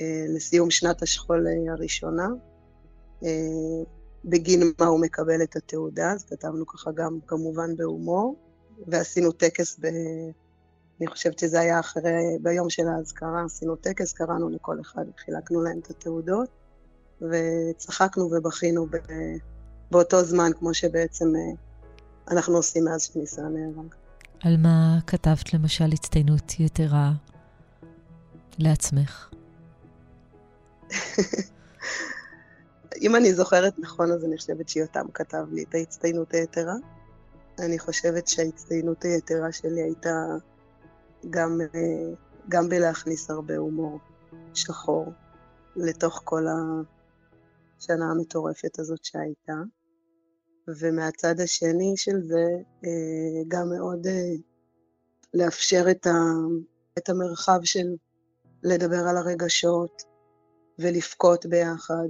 אה, 0.00 0.24
לסיום 0.28 0.70
שנת 0.70 1.02
השכול 1.02 1.46
הראשונה. 1.70 2.28
בגין 4.24 4.72
מה 4.80 4.86
הוא 4.86 5.00
מקבל 5.00 5.42
את 5.42 5.56
התעודה, 5.56 6.12
אז 6.12 6.24
כתבנו 6.24 6.66
ככה 6.66 6.90
גם 6.92 7.18
כמובן 7.26 7.76
בהומור, 7.76 8.36
ועשינו 8.86 9.32
טקס 9.32 9.78
ב... 9.80 9.86
אני 11.00 11.06
חושבת 11.06 11.38
שזה 11.38 11.60
היה 11.60 11.80
אחרי, 11.80 12.38
ביום 12.42 12.70
של 12.70 12.88
האזכרה, 12.88 13.44
עשינו 13.44 13.76
טקס, 13.76 14.12
קראנו 14.12 14.48
לכל 14.48 14.80
אחד, 14.80 15.04
חילקנו 15.24 15.62
להם 15.62 15.78
את 15.78 15.90
התעודות, 15.90 16.48
וצחקנו 17.22 18.30
ובכינו 18.32 18.86
ב... 18.86 18.96
באותו 19.90 20.24
זמן, 20.24 20.50
כמו 20.58 20.74
שבעצם 20.74 21.24
אה, 21.36 21.40
אנחנו 22.30 22.56
עושים 22.56 22.84
מאז 22.84 23.02
שניסה 23.02 23.42
נהרג. 23.42 23.94
על 24.40 24.56
מה 24.56 24.98
כתבת 25.06 25.54
למשל 25.54 25.92
הצטיינות 25.92 26.60
יתרה 26.60 27.12
לעצמך? 28.58 29.30
אם 33.00 33.16
אני 33.16 33.34
זוכרת 33.34 33.78
נכון, 33.78 34.12
אז 34.12 34.24
אני 34.24 34.36
חושבת 34.36 34.68
שיותם 34.68 35.06
כתב 35.14 35.44
לי 35.52 35.62
את 35.62 35.74
ההצטיינות 35.74 36.34
היתרה. 36.34 36.74
אני 37.58 37.78
חושבת 37.78 38.28
שההצטיינות 38.28 39.04
היתרה 39.04 39.52
שלי 39.52 39.82
הייתה 39.82 40.26
גם, 41.30 41.58
אה, 41.74 42.14
גם 42.48 42.68
בלהכניס 42.68 43.30
הרבה 43.30 43.56
הומור 43.56 43.98
שחור 44.54 45.12
לתוך 45.76 46.20
כל 46.24 46.46
השנה 47.78 48.10
המטורפת 48.10 48.78
הזאת 48.78 49.04
שהייתה. 49.04 49.62
ומהצד 50.68 51.40
השני 51.40 51.92
של 51.96 52.20
זה, 52.22 52.46
אה, 52.84 53.42
גם 53.48 53.68
מאוד 53.68 54.06
אה, 54.06 54.34
לאפשר 55.34 55.84
את, 55.90 56.06
ה, 56.06 56.18
את 56.98 57.08
המרחב 57.08 57.60
של 57.64 57.86
לדבר 58.62 59.08
על 59.08 59.16
הרגשות 59.16 60.02
ולבכות 60.78 61.46
ביחד. 61.46 62.08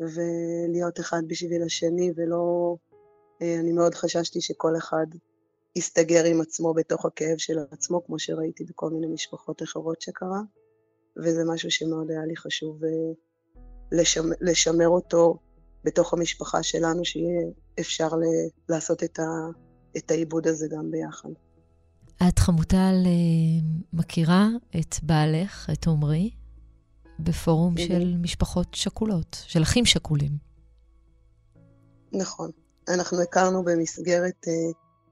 ולהיות 0.00 1.00
אחד 1.00 1.22
בשביל 1.26 1.62
השני, 1.62 2.12
ולא... 2.16 2.74
אה, 3.42 3.60
אני 3.60 3.72
מאוד 3.72 3.94
חששתי 3.94 4.40
שכל 4.40 4.76
אחד 4.76 5.06
יסתגר 5.76 6.24
עם 6.24 6.40
עצמו 6.40 6.74
בתוך 6.74 7.06
הכאב 7.06 7.38
של 7.38 7.58
עצמו, 7.70 8.04
כמו 8.04 8.18
שראיתי 8.18 8.64
בכל 8.64 8.90
מיני 8.90 9.06
משפחות 9.06 9.62
אחרות 9.62 10.00
שקרה, 10.00 10.40
וזה 11.16 11.42
משהו 11.44 11.70
שמאוד 11.70 12.10
היה 12.10 12.24
לי 12.24 12.36
חשוב 12.36 12.84
אה, 12.84 12.90
לשמר, 13.92 14.34
לשמר 14.40 14.88
אותו 14.88 15.38
בתוך 15.84 16.12
המשפחה 16.12 16.62
שלנו, 16.62 17.04
שיהיה 17.04 17.40
אפשר 17.80 18.08
לעשות 18.68 19.02
את, 19.02 19.18
ה, 19.18 19.22
את 19.96 20.10
העיבוד 20.10 20.46
הזה 20.46 20.66
גם 20.70 20.90
ביחד. 20.90 21.28
את 22.28 22.38
חמוטל 22.38 22.94
מכירה 23.92 24.48
את 24.80 24.94
בעלך, 25.02 25.70
את 25.72 25.86
עמרי, 25.86 26.30
בפורום 27.24 27.78
של 27.78 28.16
משפחות 28.16 28.74
שכולות, 28.74 29.44
של 29.46 29.62
אחים 29.62 29.86
שכולים. 29.86 30.32
נכון. 32.12 32.50
אנחנו 32.88 33.22
הכרנו 33.22 33.64
במסגרת, 33.64 34.46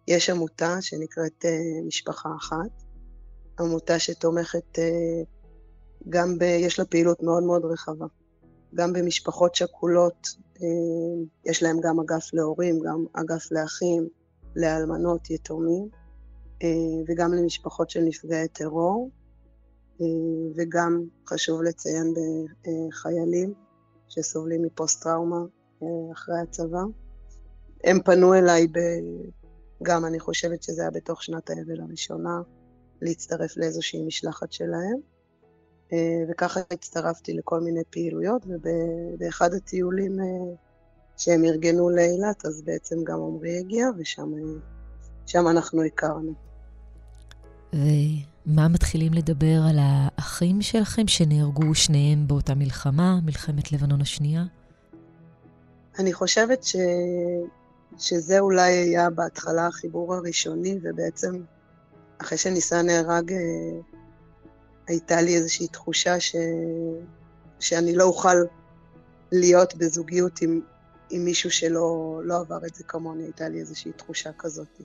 יש 0.09 0.31
עמותה 0.31 0.83
שנקראת 0.83 1.45
משפחה 1.87 2.29
אחת, 2.37 2.83
עמותה 3.61 3.99
שתומכת 3.99 4.79
גם 6.09 6.39
ב... 6.39 6.43
יש 6.43 6.79
לה 6.79 6.85
פעילות 6.85 7.23
מאוד 7.23 7.43
מאוד 7.43 7.65
רחבה. 7.65 8.07
גם 8.75 8.93
במשפחות 8.93 9.55
שכולות, 9.55 10.29
אה, 10.63 11.25
יש 11.47 11.63
להם 11.63 11.77
גם 11.83 12.01
אגף 12.01 12.35
להורים, 12.35 12.81
גם 12.81 13.05
אגף 13.13 13.53
לאחים, 13.53 14.09
לאלמנות, 14.57 15.31
יתומים, 15.31 15.89
אה, 16.63 16.69
וגם 17.07 17.33
למשפחות 17.33 17.91
של 17.91 18.01
נפגעי 18.01 18.49
טרור, 18.49 19.11
אה, 19.11 19.28
וגם 20.57 21.05
חשוב 21.29 21.63
לציין 21.63 22.15
בחיילים 22.63 23.55
שסובלים 24.09 24.63
מפוסט-טראומה 24.63 25.41
אחרי 26.13 26.39
הצבא. 26.43 26.83
הם 27.85 28.03
פנו 28.05 28.35
אליי 28.35 28.67
ב... 28.67 28.79
גם, 29.83 30.05
אני 30.05 30.21
חושבת 30.21 30.63
שזה 30.63 30.83
היה 30.83 30.91
בתוך 30.91 31.23
שנת 31.23 31.51
האבל 31.51 31.81
הראשונה, 31.81 32.41
להצטרף 33.03 33.57
לאיזושהי 33.57 34.03
משלחת 34.03 34.53
שלהם. 34.53 35.01
אה, 35.93 36.25
וככה 36.31 36.61
הצטרפתי 36.73 37.33
לכל 37.33 37.61
מיני 37.61 37.81
פעילויות, 37.91 38.43
ובאחד 38.47 39.55
הטיולים 39.55 40.21
אה, 40.21 40.55
שהם 41.17 41.45
ארגנו 41.45 41.91
לאילת, 41.91 42.47
אז 42.47 42.63
בעצם 42.63 43.05
גם 43.05 43.21
עמרי 43.21 43.59
הגיע, 43.59 43.87
ושם 43.99 45.49
אנחנו 45.49 45.83
הכרנו. 45.83 46.33
ומה 48.49 48.69
מתחילים 48.69 49.15
לדבר 49.15 49.61
על 49.71 49.77
האחים 49.79 50.63
שלכם 50.63 51.09
שנהרגו 51.09 51.75
שניהם 51.75 52.27
באותה 52.27 52.55
מלחמה, 52.55 53.21
מלחמת 53.25 53.73
לבנון 53.73 54.01
השנייה? 54.01 54.45
אני 55.99 56.13
חושבת 56.13 56.65
ש... 56.65 56.77
שזה 57.99 58.39
אולי 58.39 58.73
היה 58.73 59.11
בהתחלה 59.11 59.67
החיבור 59.67 60.15
הראשוני, 60.15 60.79
ובעצם 60.83 61.43
אחרי 62.19 62.39
שניסה 62.39 62.83
נהרג 62.83 63.33
אה, 63.33 63.39
הייתה 64.87 65.21
לי 65.21 65.37
איזושהי 65.37 65.69
תחושה 65.69 66.21
ש... 66.21 66.37
שאני 67.61 67.97
לא 67.97 68.05
אוכל 68.05 68.37
להיות 69.33 69.75
בזוגיות 69.75 70.43
עם, 70.43 70.61
עם 71.11 71.25
מישהו 71.25 71.51
שלא 71.51 72.21
לא 72.25 72.41
עבר 72.41 72.67
את 72.67 72.75
זה 72.75 72.85
כמוני, 72.85 73.23
הייתה 73.23 73.49
לי 73.49 73.61
איזושהי 73.61 73.93
תחושה 73.93 74.31
כזאת. 74.39 74.81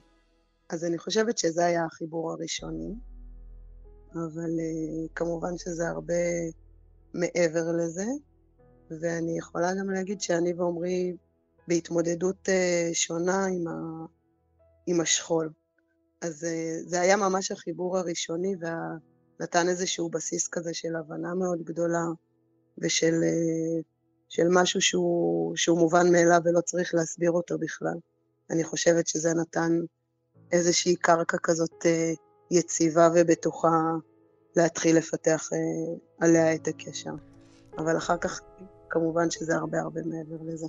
אז 0.70 0.84
אני 0.84 0.98
חושבת 0.98 1.38
שזה 1.38 1.64
היה 1.64 1.84
החיבור 1.84 2.32
הראשוני, 2.32 2.94
אבל 4.14 4.50
uh, 4.50 5.08
כמובן 5.14 5.58
שזה 5.58 5.88
הרבה 5.88 6.14
מעבר 7.14 7.72
לזה, 7.72 8.06
ואני 9.00 9.38
יכולה 9.38 9.74
גם 9.80 9.90
להגיד 9.90 10.20
שאני 10.20 10.52
ועמרי 10.52 11.16
בהתמודדות 11.68 12.48
uh, 12.48 12.94
שונה 12.94 13.46
עם, 13.46 13.68
ה... 13.68 14.06
עם 14.86 15.00
השכול. 15.00 15.50
אז 16.20 16.44
uh, 16.44 16.88
זה 16.88 17.00
היה 17.00 17.16
ממש 17.16 17.52
החיבור 17.52 17.98
הראשוני 17.98 18.54
וה... 18.60 18.96
נתן 19.40 19.68
איזשהו 19.68 20.08
בסיס 20.08 20.48
כזה 20.48 20.74
של 20.74 20.96
הבנה 20.96 21.34
מאוד 21.34 21.62
גדולה 21.62 22.04
ושל 22.78 23.14
אה, 23.24 23.82
של 24.28 24.46
משהו 24.50 24.80
שהוא, 24.80 25.56
שהוא 25.56 25.78
מובן 25.78 26.12
מאליו 26.12 26.40
ולא 26.44 26.60
צריך 26.60 26.94
להסביר 26.94 27.30
אותו 27.30 27.58
בכלל. 27.58 27.98
אני 28.50 28.64
חושבת 28.64 29.06
שזה 29.06 29.34
נתן 29.34 29.72
איזושהי 30.52 30.96
קרקע 30.96 31.36
כזאת 31.42 31.86
אה, 31.86 32.12
יציבה 32.54 33.08
ובטוחה 33.14 33.68
להתחיל 34.56 34.96
לפתח 34.96 35.48
אה, 35.52 35.58
עליה 36.20 36.54
את 36.54 36.68
הקשר. 36.68 37.10
אבל 37.78 37.96
אחר 37.96 38.16
כך, 38.16 38.40
כמובן 38.90 39.30
שזה 39.30 39.56
הרבה 39.56 39.80
הרבה 39.80 40.00
מעבר 40.06 40.36
לזה. 40.42 40.66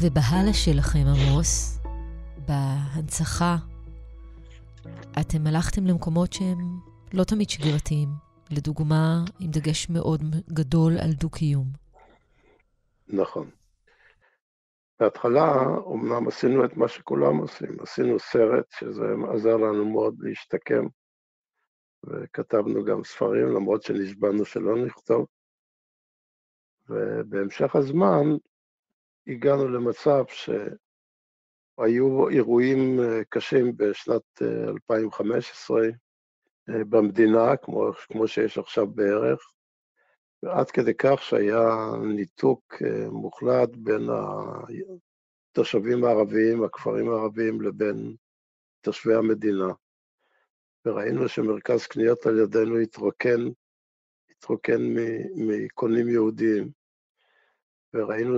ובהלאה 0.00 0.52
שלכם, 0.52 1.04
עמוס, 1.06 1.78
בהנצחה, 2.48 3.56
אתם 5.20 5.46
הלכתם 5.46 5.86
למקומות 5.86 6.32
שהם 6.32 6.78
לא 7.16 7.24
תמיד 7.24 7.50
שגרתיים. 7.50 8.08
לדוגמה, 8.50 9.24
עם 9.40 9.50
דגש 9.50 9.90
מאוד 9.90 10.20
גדול 10.48 10.92
על 10.92 11.12
דו-קיום. 11.12 11.66
נכון. 13.08 13.50
בהתחלה, 15.00 15.52
אמנם 15.92 16.28
עשינו 16.28 16.64
את 16.64 16.76
מה 16.76 16.88
שכולם 16.88 17.36
עושים, 17.36 17.80
עשינו 17.80 18.18
סרט, 18.18 18.70
שזה 18.70 19.04
עזר 19.34 19.56
לנו 19.56 19.92
מאוד 19.92 20.16
להשתקם, 20.20 20.86
וכתבנו 22.04 22.84
גם 22.84 23.04
ספרים, 23.04 23.48
למרות 23.48 23.82
שנשבענו 23.82 24.44
שלא 24.44 24.86
נכתוב. 24.86 25.26
ובהמשך 26.88 27.76
הזמן 27.76 28.24
הגענו 29.26 29.68
למצב 29.68 30.24
שהיו 30.28 30.68
אירועים 32.28 33.00
אה, 33.00 33.24
קשים 33.28 33.76
בשנת 33.76 34.42
2015 34.42 35.80
אה, 35.80 35.90
במדינה, 36.68 37.56
כמו, 37.56 37.90
כמו 38.08 38.28
שיש 38.28 38.58
עכשיו 38.58 38.86
בערך, 38.86 39.52
ועד 40.42 40.70
כדי 40.70 40.94
כך 40.98 41.22
שהיה 41.22 41.90
ניתוק 42.16 42.74
מוחלט 43.10 43.68
בין 43.76 44.08
התושבים 45.52 46.04
הערביים, 46.04 46.64
הכפרים 46.64 47.10
הערביים, 47.10 47.60
לבין 47.60 48.16
תושבי 48.80 49.14
המדינה. 49.14 49.68
וראינו 50.86 51.28
שמרכז 51.28 51.86
קניות 51.86 52.26
על 52.26 52.38
ידינו 52.38 52.78
התרוקן, 52.78 53.40
התרוקן 54.30 54.82
מקונים 55.36 56.08
יהודיים. 56.08 56.70
וראינו 57.94 58.36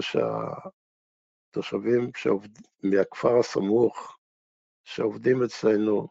שהתושבים 1.52 2.10
שעובד, 2.16 2.48
מהכפר 2.82 3.38
הסמוך, 3.38 4.18
שעובדים 4.84 5.42
אצלנו 5.42 6.08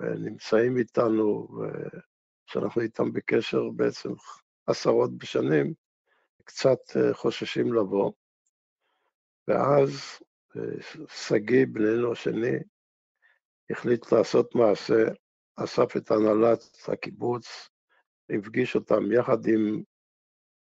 ונמצאים 0.00 0.76
איתנו, 0.76 1.48
ושאנחנו 2.48 2.82
איתם 2.82 3.12
בקשר 3.12 3.62
בעצם 3.76 4.08
עשרות 4.66 5.18
בשנים, 5.18 5.74
קצת 6.44 6.78
אה, 6.96 7.14
חוששים 7.14 7.74
לבוא. 7.74 8.12
ואז 9.48 9.90
אה, 10.56 11.06
שגיא, 11.08 11.66
בננו 11.72 12.12
השני, 12.12 12.56
החליט 13.70 14.12
לעשות 14.12 14.54
מעשה, 14.54 15.04
אסף 15.56 15.96
את 15.96 16.10
הנהלת 16.10 16.88
הקיבוץ, 16.88 17.68
הפגיש 18.30 18.76
אותם 18.76 19.12
יחד 19.12 19.46
עם 19.46 19.82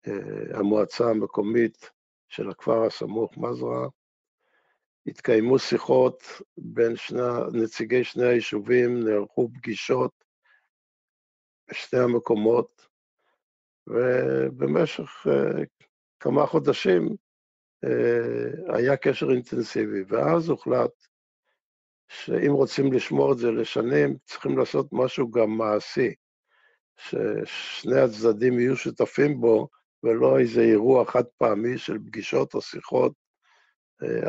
אה, 0.07 0.59
המועצה 0.59 1.11
המקומית 1.11 1.91
של 2.29 2.51
הכפר 2.51 2.85
הסמוך 2.87 3.39
מזרע. 3.39 3.89
התקיימו 5.07 5.59
שיחות 5.59 6.23
בין 6.57 6.97
שני, 6.97 7.21
נציגי 7.53 8.05
שני 8.05 8.27
היישובים, 8.27 9.01
נערכו 9.01 9.49
פגישות 9.55 10.25
בשני 11.71 12.01
המקומות, 12.01 12.87
ובמשך 13.87 15.27
uh, 15.27 15.65
כמה 16.21 16.47
חודשים 16.47 17.09
uh, 17.87 18.75
היה 18.77 18.97
קשר 18.97 19.31
אינטנסיבי, 19.31 20.03
ואז 20.09 20.49
הוחלט 20.49 21.07
שאם 22.09 22.53
רוצים 22.53 22.93
לשמור 22.93 23.33
את 23.33 23.39
זה 23.39 23.51
לשנים, 23.51 24.17
צריכים 24.25 24.59
לעשות 24.59 24.87
משהו 24.93 25.31
גם 25.31 25.51
מעשי, 25.51 26.15
ששני 26.97 28.01
הצדדים 28.01 28.59
יהיו 28.59 28.77
שותפים 28.77 29.41
בו, 29.41 29.69
ולא 30.03 30.39
איזה 30.39 30.61
אירוע 30.61 31.05
חד 31.05 31.25
פעמי 31.39 31.79
של 31.79 31.99
פגישות 31.99 32.55
או 32.55 32.61
שיחות, 32.61 33.13
אה, 33.13 33.22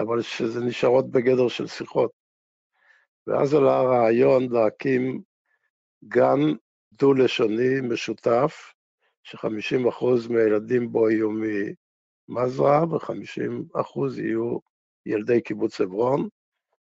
אבל 0.01 0.21
שזה 0.21 0.59
נשארות 0.59 1.12
בגדר 1.12 1.47
של 1.47 1.67
שיחות. 1.67 2.12
ואז 3.27 3.53
עלה 3.53 3.77
הרעיון 3.79 4.51
להקים 4.51 5.21
גן 6.03 6.39
דו-לשוני 6.93 7.81
משותף, 7.81 8.73
ש-50% 9.23 10.05
מהילדים 10.29 10.91
בו 10.91 11.09
יהיו 11.09 11.29
ממזרע 12.29 12.83
ו-50% 12.83 13.99
יהיו 14.17 14.57
ילדי 15.05 15.41
קיבוץ 15.41 15.81
עברון, 15.81 16.27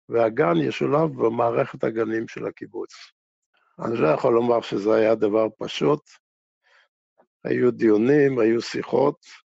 והגן 0.10 0.58
ישולב 0.58 1.26
במערכת 1.26 1.84
הגנים 1.84 2.28
של 2.28 2.46
הקיבוץ. 2.46 2.94
אני 3.86 3.98
לא 3.98 4.08
יכול 4.08 4.34
לומר 4.34 4.62
שזה 4.62 4.96
היה 4.96 5.16
דבר 5.16 5.48
פשוט, 5.58 6.02
היו 7.44 7.72
דיונים, 7.72 8.40
היו 8.40 8.62
שיחות, 8.62 9.26
אה, 9.26 9.47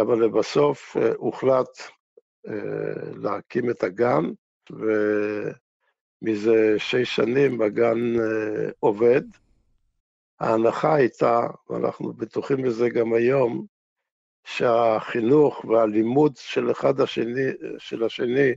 אבל 0.00 0.24
לבסוף 0.24 0.96
אה, 0.96 1.12
הוחלט 1.16 1.78
אה, 2.48 2.52
להקים 3.16 3.70
את 3.70 3.82
הגן, 3.82 4.24
מזה 6.22 6.74
שש 6.78 7.16
שנים 7.16 7.62
הגן 7.62 8.20
אה, 8.20 8.70
עובד. 8.80 9.22
ההנחה 10.40 10.94
הייתה, 10.94 11.40
ואנחנו 11.70 12.12
בטוחים 12.12 12.62
בזה 12.62 12.88
גם 12.88 13.12
היום, 13.14 13.66
שהחינוך 14.44 15.64
והלימוד 15.64 16.36
של 16.36 16.70
אחד 16.70 17.00
השני, 17.00 17.50
של 17.78 18.04
השני 18.04 18.52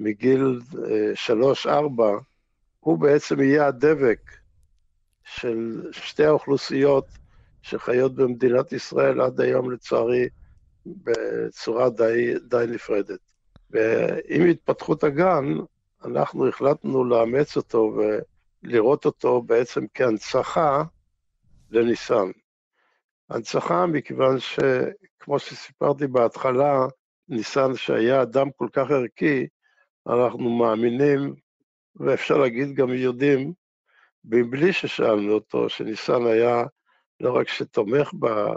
מגיל 0.00 0.60
אה, 0.84 1.10
שלוש-ארבע, 1.14 2.18
הוא 2.80 2.98
בעצם 2.98 3.40
יהיה 3.40 3.66
הדבק 3.66 4.20
של 5.24 5.90
שתי 5.92 6.24
האוכלוסיות 6.24 7.06
שחיות 7.62 8.14
במדינת 8.14 8.72
ישראל 8.72 9.20
עד 9.20 9.40
היום, 9.40 9.70
לצערי, 9.70 10.28
בצורה 10.86 11.90
די, 11.90 12.34
די 12.48 12.64
נפרדת. 12.68 13.20
ועם 13.70 14.46
התפתחות 14.50 15.04
הגן, 15.04 15.44
אנחנו 16.04 16.48
החלטנו 16.48 17.04
לאמץ 17.04 17.56
אותו 17.56 17.92
ולראות 18.64 19.04
אותו 19.04 19.42
בעצם 19.42 19.84
כהנצחה 19.94 20.82
לניסן. 21.70 22.30
הנצחה 23.30 23.86
מכיוון 23.86 24.36
שכמו 24.38 25.38
שסיפרתי 25.38 26.06
בהתחלה, 26.06 26.86
ניסן 27.28 27.74
שהיה 27.74 28.22
אדם 28.22 28.50
כל 28.56 28.68
כך 28.72 28.90
ערכי, 28.90 29.46
אנחנו 30.06 30.50
מאמינים, 30.58 31.34
ואפשר 31.96 32.36
להגיד 32.36 32.74
גם 32.74 32.90
יודעים, 32.90 33.52
מבלי 34.24 34.72
ששאלנו 34.72 35.32
אותו, 35.32 35.68
שניסן 35.68 36.26
היה 36.26 36.64
לא 37.20 37.36
רק 37.36 37.48
שתומך 37.48 38.10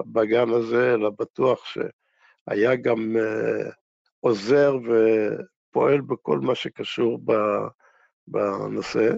בגן 0.06 0.50
הזה, 0.50 0.94
אלא 0.94 1.10
בטוח 1.20 1.66
שהיה 1.66 2.76
גם 2.76 3.16
uh, 3.16 3.72
עוזר 4.20 4.78
ופועל 4.84 6.02
בכל 6.02 6.40
מה 6.40 6.56
שקשור 6.56 7.20
בנושא. 8.28 9.10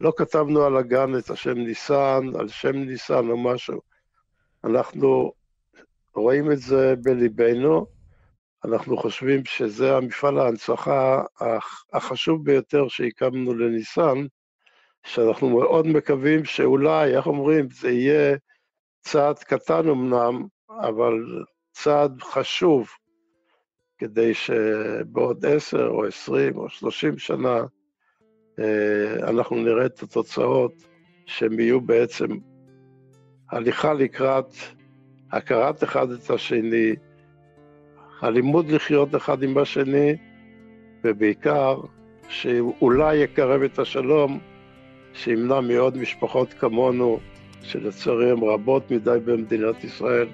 לא 0.00 0.12
כתבנו 0.16 0.64
על 0.64 0.76
הגן 0.76 1.18
את 1.18 1.30
השם 1.30 1.58
ניסן, 1.58 2.30
על 2.38 2.48
שם 2.48 2.76
ניסן 2.76 3.30
או 3.30 3.36
משהו. 3.36 3.80
אנחנו 4.64 5.32
רואים 6.14 6.52
את 6.52 6.58
זה 6.58 6.94
בליבנו, 7.02 7.86
אנחנו 8.64 8.96
חושבים 8.96 9.44
שזה 9.44 9.96
המפעל 9.96 10.38
ההנצחה 10.38 11.22
החשוב 11.92 12.44
ביותר 12.44 12.88
שהקמנו 12.88 13.54
לניסן, 13.54 14.26
שאנחנו 15.06 15.50
מאוד 15.50 15.86
מקווים 15.86 16.44
שאולי, 16.44 17.16
איך 17.16 17.26
אומרים, 17.26 17.68
זה 17.70 17.90
יהיה 17.90 18.36
צעד 19.06 19.38
קטן 19.38 19.88
אמנם, 19.88 20.46
אבל 20.80 21.44
צעד 21.72 22.22
חשוב, 22.22 22.88
כדי 23.98 24.34
שבעוד 24.34 25.46
עשר 25.46 25.88
או 25.88 26.04
עשרים 26.04 26.56
או 26.56 26.68
שלושים 26.68 27.18
שנה 27.18 27.60
אה, 28.58 29.28
אנחנו 29.28 29.56
נראה 29.56 29.86
את 29.86 30.02
התוצאות 30.02 30.72
שהם 31.26 31.60
יהיו 31.60 31.80
בעצם 31.80 32.26
הליכה 33.50 33.92
לקראת 33.92 34.54
הכרת 35.32 35.84
אחד 35.84 36.10
את 36.10 36.30
השני, 36.30 36.94
הלימוד 38.20 38.70
לחיות 38.70 39.16
אחד 39.16 39.42
עם 39.42 39.58
השני, 39.58 40.16
ובעיקר 41.04 41.80
שאולי 42.28 43.16
יקרב 43.16 43.62
את 43.62 43.78
השלום, 43.78 44.40
שימנע 45.12 45.60
מעוד 45.60 45.96
משפחות 45.96 46.52
כמונו, 46.52 47.20
שלצערי 47.62 48.30
הן 48.30 48.38
רבות 48.42 48.90
מדי 48.90 49.18
במדינת 49.24 49.84
ישראל, 49.84 50.28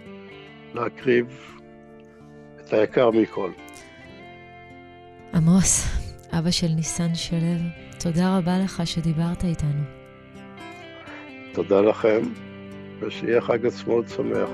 להקריב 0.75 1.27
את 2.61 2.73
היקר 2.73 3.11
מכל. 3.11 3.51
עמוס, 5.35 5.87
אבא 6.39 6.51
של 6.51 6.69
ניסן 6.69 7.15
שלו, 7.15 7.39
תודה 8.01 8.39
רבה 8.39 8.59
לך 8.65 8.87
שדיברת 8.87 9.45
איתנו. 9.45 9.83
תודה 11.53 11.81
לכם, 11.81 12.21
ושיהיה 13.01 13.41
חג 13.41 13.67
עצמאות 13.67 14.09
שמח. 14.09 14.51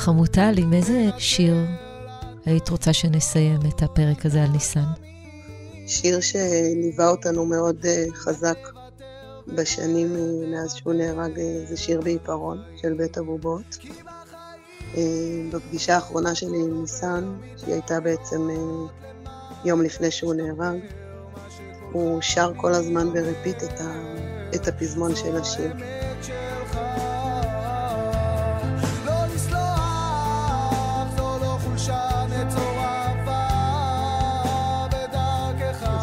חמוטל, 0.00 0.54
עם 0.58 0.72
איזה 0.72 1.08
שיר 1.18 1.54
היית 2.46 2.68
רוצה 2.68 2.92
שנסיים 2.92 3.60
את 3.68 3.82
הפרק 3.82 4.26
הזה 4.26 4.42
על 4.42 4.48
ניסן? 4.48 4.84
שיר 5.86 6.20
שליווה 6.20 7.08
אותנו 7.08 7.46
מאוד 7.46 7.76
uh, 7.82 8.14
חזק 8.14 8.58
בשנים 9.46 10.06
uh, 10.14 10.50
מאז 10.50 10.74
שהוא 10.74 10.92
נהרג, 10.92 11.36
uh, 11.36 11.68
זה 11.68 11.76
שיר 11.76 12.00
בעיפרון 12.00 12.62
של 12.76 12.92
בית 12.92 13.18
הבובות. 13.18 13.78
בפגישה 15.52 15.94
האחרונה 15.94 16.34
שלי 16.34 16.58
עם 16.58 16.80
ניסן, 16.80 17.34
שהיא 17.56 17.74
הייתה 17.74 18.00
בעצם 18.00 18.48
יום 19.64 19.82
לפני 19.82 20.10
שהוא 20.10 20.34
נהרג, 20.34 20.78
הוא 21.92 22.20
שר 22.20 22.52
כל 22.56 22.72
הזמן 22.72 23.12
ברפיט 23.12 23.62
את, 23.62 23.80
ה, 23.80 24.14
את 24.54 24.68
הפזמון 24.68 25.16
של 25.16 25.36
השיר. 25.36 25.72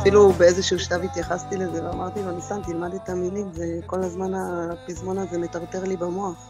אפילו 0.08 0.32
באיזשהו 0.32 0.80
שלב 0.80 1.04
התייחסתי 1.04 1.58
לזה 1.58 1.84
ואמרתי 1.84 2.24
לו, 2.24 2.32
ניסן, 2.32 2.62
תלמד 2.64 2.94
את 2.94 3.10
המילים, 3.10 3.52
וכל 3.54 4.04
הזמן 4.04 4.34
הפזמון 4.34 5.18
הזה 5.18 5.38
מטרטר 5.38 5.84
לי 5.84 5.98
במוח. 5.98 6.50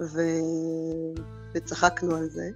ו... 0.00 0.20
וצחקנו 1.54 2.16
על 2.16 2.28
זה. 2.30 2.50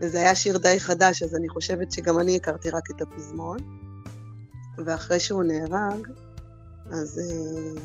וזה 0.00 0.18
היה 0.18 0.34
שיר 0.34 0.58
די 0.58 0.80
חדש, 0.80 1.22
אז 1.22 1.34
אני 1.34 1.48
חושבת 1.48 1.92
שגם 1.92 2.18
אני 2.18 2.36
הכרתי 2.36 2.70
רק 2.70 2.90
את 2.90 3.02
הפזמון. 3.02 3.58
ואחרי 4.84 5.20
שהוא 5.20 5.42
נהרג, 5.42 6.08
אז 6.90 7.20
uh, 7.20 7.80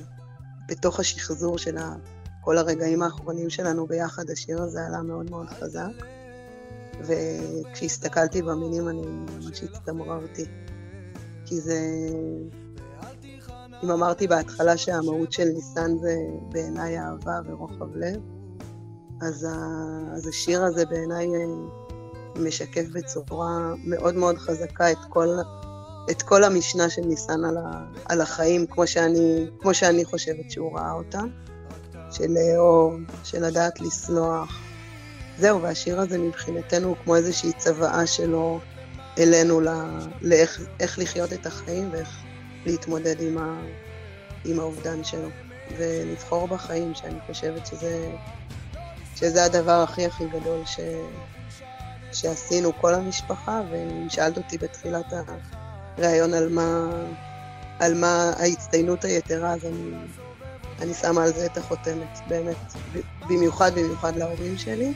בתוך 0.69 0.99
השחזור 0.99 1.57
של 1.57 1.77
כל 2.41 2.57
הרגעים 2.57 3.03
האחרונים 3.03 3.49
שלנו 3.49 3.87
ביחד, 3.87 4.29
השיר 4.29 4.61
הזה 4.61 4.79
עלה 4.87 5.01
מאוד 5.01 5.29
מאוד 5.29 5.47
חזק. 5.47 6.05
וכשהסתכלתי 7.01 8.41
במילים 8.41 8.89
אני 8.89 9.01
ממש 9.01 9.63
הצטמררתי. 9.63 10.45
כי 11.51 11.61
זה... 11.61 11.79
אם 13.83 13.91
אמרתי 13.91 14.27
בהתחלה 14.27 14.77
שהמהות 14.77 15.31
של 15.31 15.43
ניסן 15.43 15.97
זה 15.97 16.15
בעיניי 16.51 16.99
אהבה 16.99 17.39
ורוחב 17.45 17.95
לב, 17.95 18.21
אז, 19.21 19.43
ה... 19.43 19.55
אז 20.13 20.27
השיר 20.27 20.63
הזה 20.63 20.85
בעיניי 20.85 21.27
אה, 21.27 21.45
משקף 22.35 22.85
בצורה 22.93 23.73
מאוד 23.83 24.15
מאוד 24.15 24.37
חזקה 24.37 24.91
את 24.91 24.97
כל, 25.09 25.27
את 26.11 26.21
כל 26.21 26.43
המשנה 26.43 26.89
של 26.89 27.01
ניסן 27.01 27.45
על, 27.45 27.57
ה... 27.57 27.85
על 28.05 28.21
החיים, 28.21 28.65
כמו 28.67 28.87
שאני, 28.87 29.47
כמו 29.59 29.73
שאני 29.73 30.05
חושבת 30.05 30.51
שהוא 30.51 30.77
ראה 30.77 30.91
אותם, 30.91 31.27
של 32.11 32.27
לאהוב, 32.27 32.93
של 33.23 33.45
לדעת 33.45 33.81
לסלוח. 33.81 34.59
זהו, 35.39 35.61
והשיר 35.61 35.99
הזה 35.99 36.17
מבחינתנו 36.17 36.87
הוא 36.87 36.97
כמו 37.03 37.15
איזושהי 37.15 37.51
צוואה 37.57 38.07
שלו 38.07 38.59
אלינו 39.17 39.62
לאיך 40.21 41.00
לחיות 41.00 41.34
את 41.34 41.45
החיים 41.45 41.89
ואיך 41.91 42.17
להתמודד 42.65 43.21
עם, 43.21 43.38
ה, 43.38 43.62
עם 44.45 44.60
האובדן 44.60 45.04
שלו. 45.04 45.30
ולבחור 45.78 46.47
בחיים, 46.47 46.95
שאני 46.95 47.19
חושבת 47.28 47.67
שזה, 47.67 48.12
שזה 49.15 49.45
הדבר 49.45 49.82
הכי 49.82 50.06
הכי 50.06 50.24
גדול 50.28 50.65
ש, 50.65 50.80
שעשינו 52.12 52.71
כל 52.82 52.93
המשפחה, 52.93 53.62
ואם 53.71 54.10
שאלת 54.10 54.38
אותי 54.38 54.58
בתחילת 54.58 55.13
הראיון 55.97 56.34
על 56.34 56.50
מה, 56.50 56.89
על 57.80 57.93
מה 57.93 58.34
ההצטיינות 58.38 59.06
היתרה, 59.06 59.54
אז 59.54 59.65
אני, 59.65 59.91
אני 60.82 60.93
שמה 60.93 61.24
על 61.24 61.34
זה 61.34 61.45
את 61.45 61.58
החותמת, 61.58 62.19
באמת, 62.28 62.74
במיוחד 63.30 63.71
במיוחד 63.76 64.15
להורים 64.15 64.58
שלי. 64.58 64.93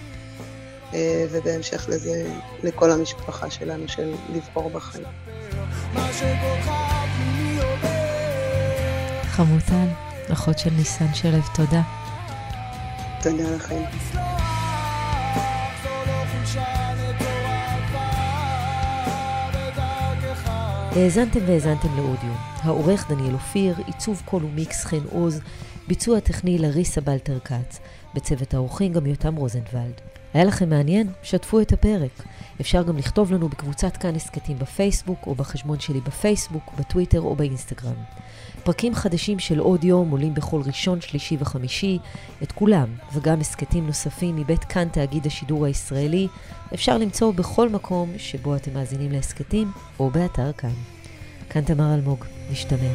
אה, 0.95 1.25
ובהמשך 1.31 1.85
לזה 1.89 2.31
לכל 2.63 2.91
המשפחה 2.91 3.49
שלנו 3.49 3.87
של 3.87 4.13
לבחור 4.33 4.69
בחיים. 4.69 5.05
חמוטל, 9.23 9.87
אחות 10.33 10.59
של 10.59 10.69
ניסן 10.77 11.13
שלו, 11.13 11.37
תודה. 11.55 11.81
תודה 13.21 13.55
לכם. 13.55 13.81
האזנתם 20.95 21.39
והאזנתם 21.47 21.97
לאודיו. 21.97 22.33
העורך 22.63 23.11
דניאל 23.11 23.33
אופיר, 23.33 23.75
עיצוב 23.87 24.21
קול 24.25 24.45
ומיקס 24.45 24.85
חן 24.85 25.03
עוז, 25.11 25.41
ביצוע 25.87 26.19
טכני 26.19 26.57
לריסה 26.57 27.01
בלטר 27.01 27.39
כץ, 27.39 27.79
בצוות 28.13 28.53
האורחים 28.53 28.93
גם 28.93 29.05
יותם 29.05 29.35
רוזנבלד. 29.35 30.14
היה 30.35 30.43
לכם 30.43 30.69
מעניין? 30.69 31.07
שתפו 31.23 31.61
את 31.61 31.73
הפרק. 31.73 32.23
אפשר 32.61 32.83
גם 32.83 32.97
לכתוב 32.97 33.31
לנו 33.31 33.49
בקבוצת 33.49 33.97
כאן 33.97 34.15
הסכתים 34.15 34.59
בפייסבוק, 34.59 35.19
או 35.27 35.35
בחשבון 35.35 35.79
שלי 35.79 36.01
בפייסבוק, 36.01 36.73
בטוויטר 36.79 37.21
או 37.21 37.35
באינסטגרם. 37.35 37.93
פרקים 38.63 38.95
חדשים 38.95 39.39
של 39.39 39.59
עוד 39.59 39.83
יום 39.83 40.09
עולים 40.11 40.33
בכל 40.33 40.61
ראשון, 40.65 41.01
שלישי 41.01 41.37
וחמישי. 41.39 41.99
את 42.43 42.51
כולם, 42.51 42.87
וגם 43.13 43.39
הסכתים 43.39 43.87
נוספים 43.87 44.35
מבית 44.35 44.63
כאן 44.63 44.87
תאגיד 44.89 45.25
השידור 45.25 45.65
הישראלי, 45.65 46.27
אפשר 46.73 46.97
למצוא 46.97 47.33
בכל 47.33 47.69
מקום 47.69 48.09
שבו 48.17 48.55
אתם 48.55 48.73
מאזינים 48.73 49.11
להסכתים, 49.11 49.71
או 49.99 50.09
באתר 50.09 50.51
כאן. 50.51 50.73
כאן 51.49 51.61
תמר 51.61 51.93
אלמוג, 51.93 52.25
נשתמע. 52.51 52.91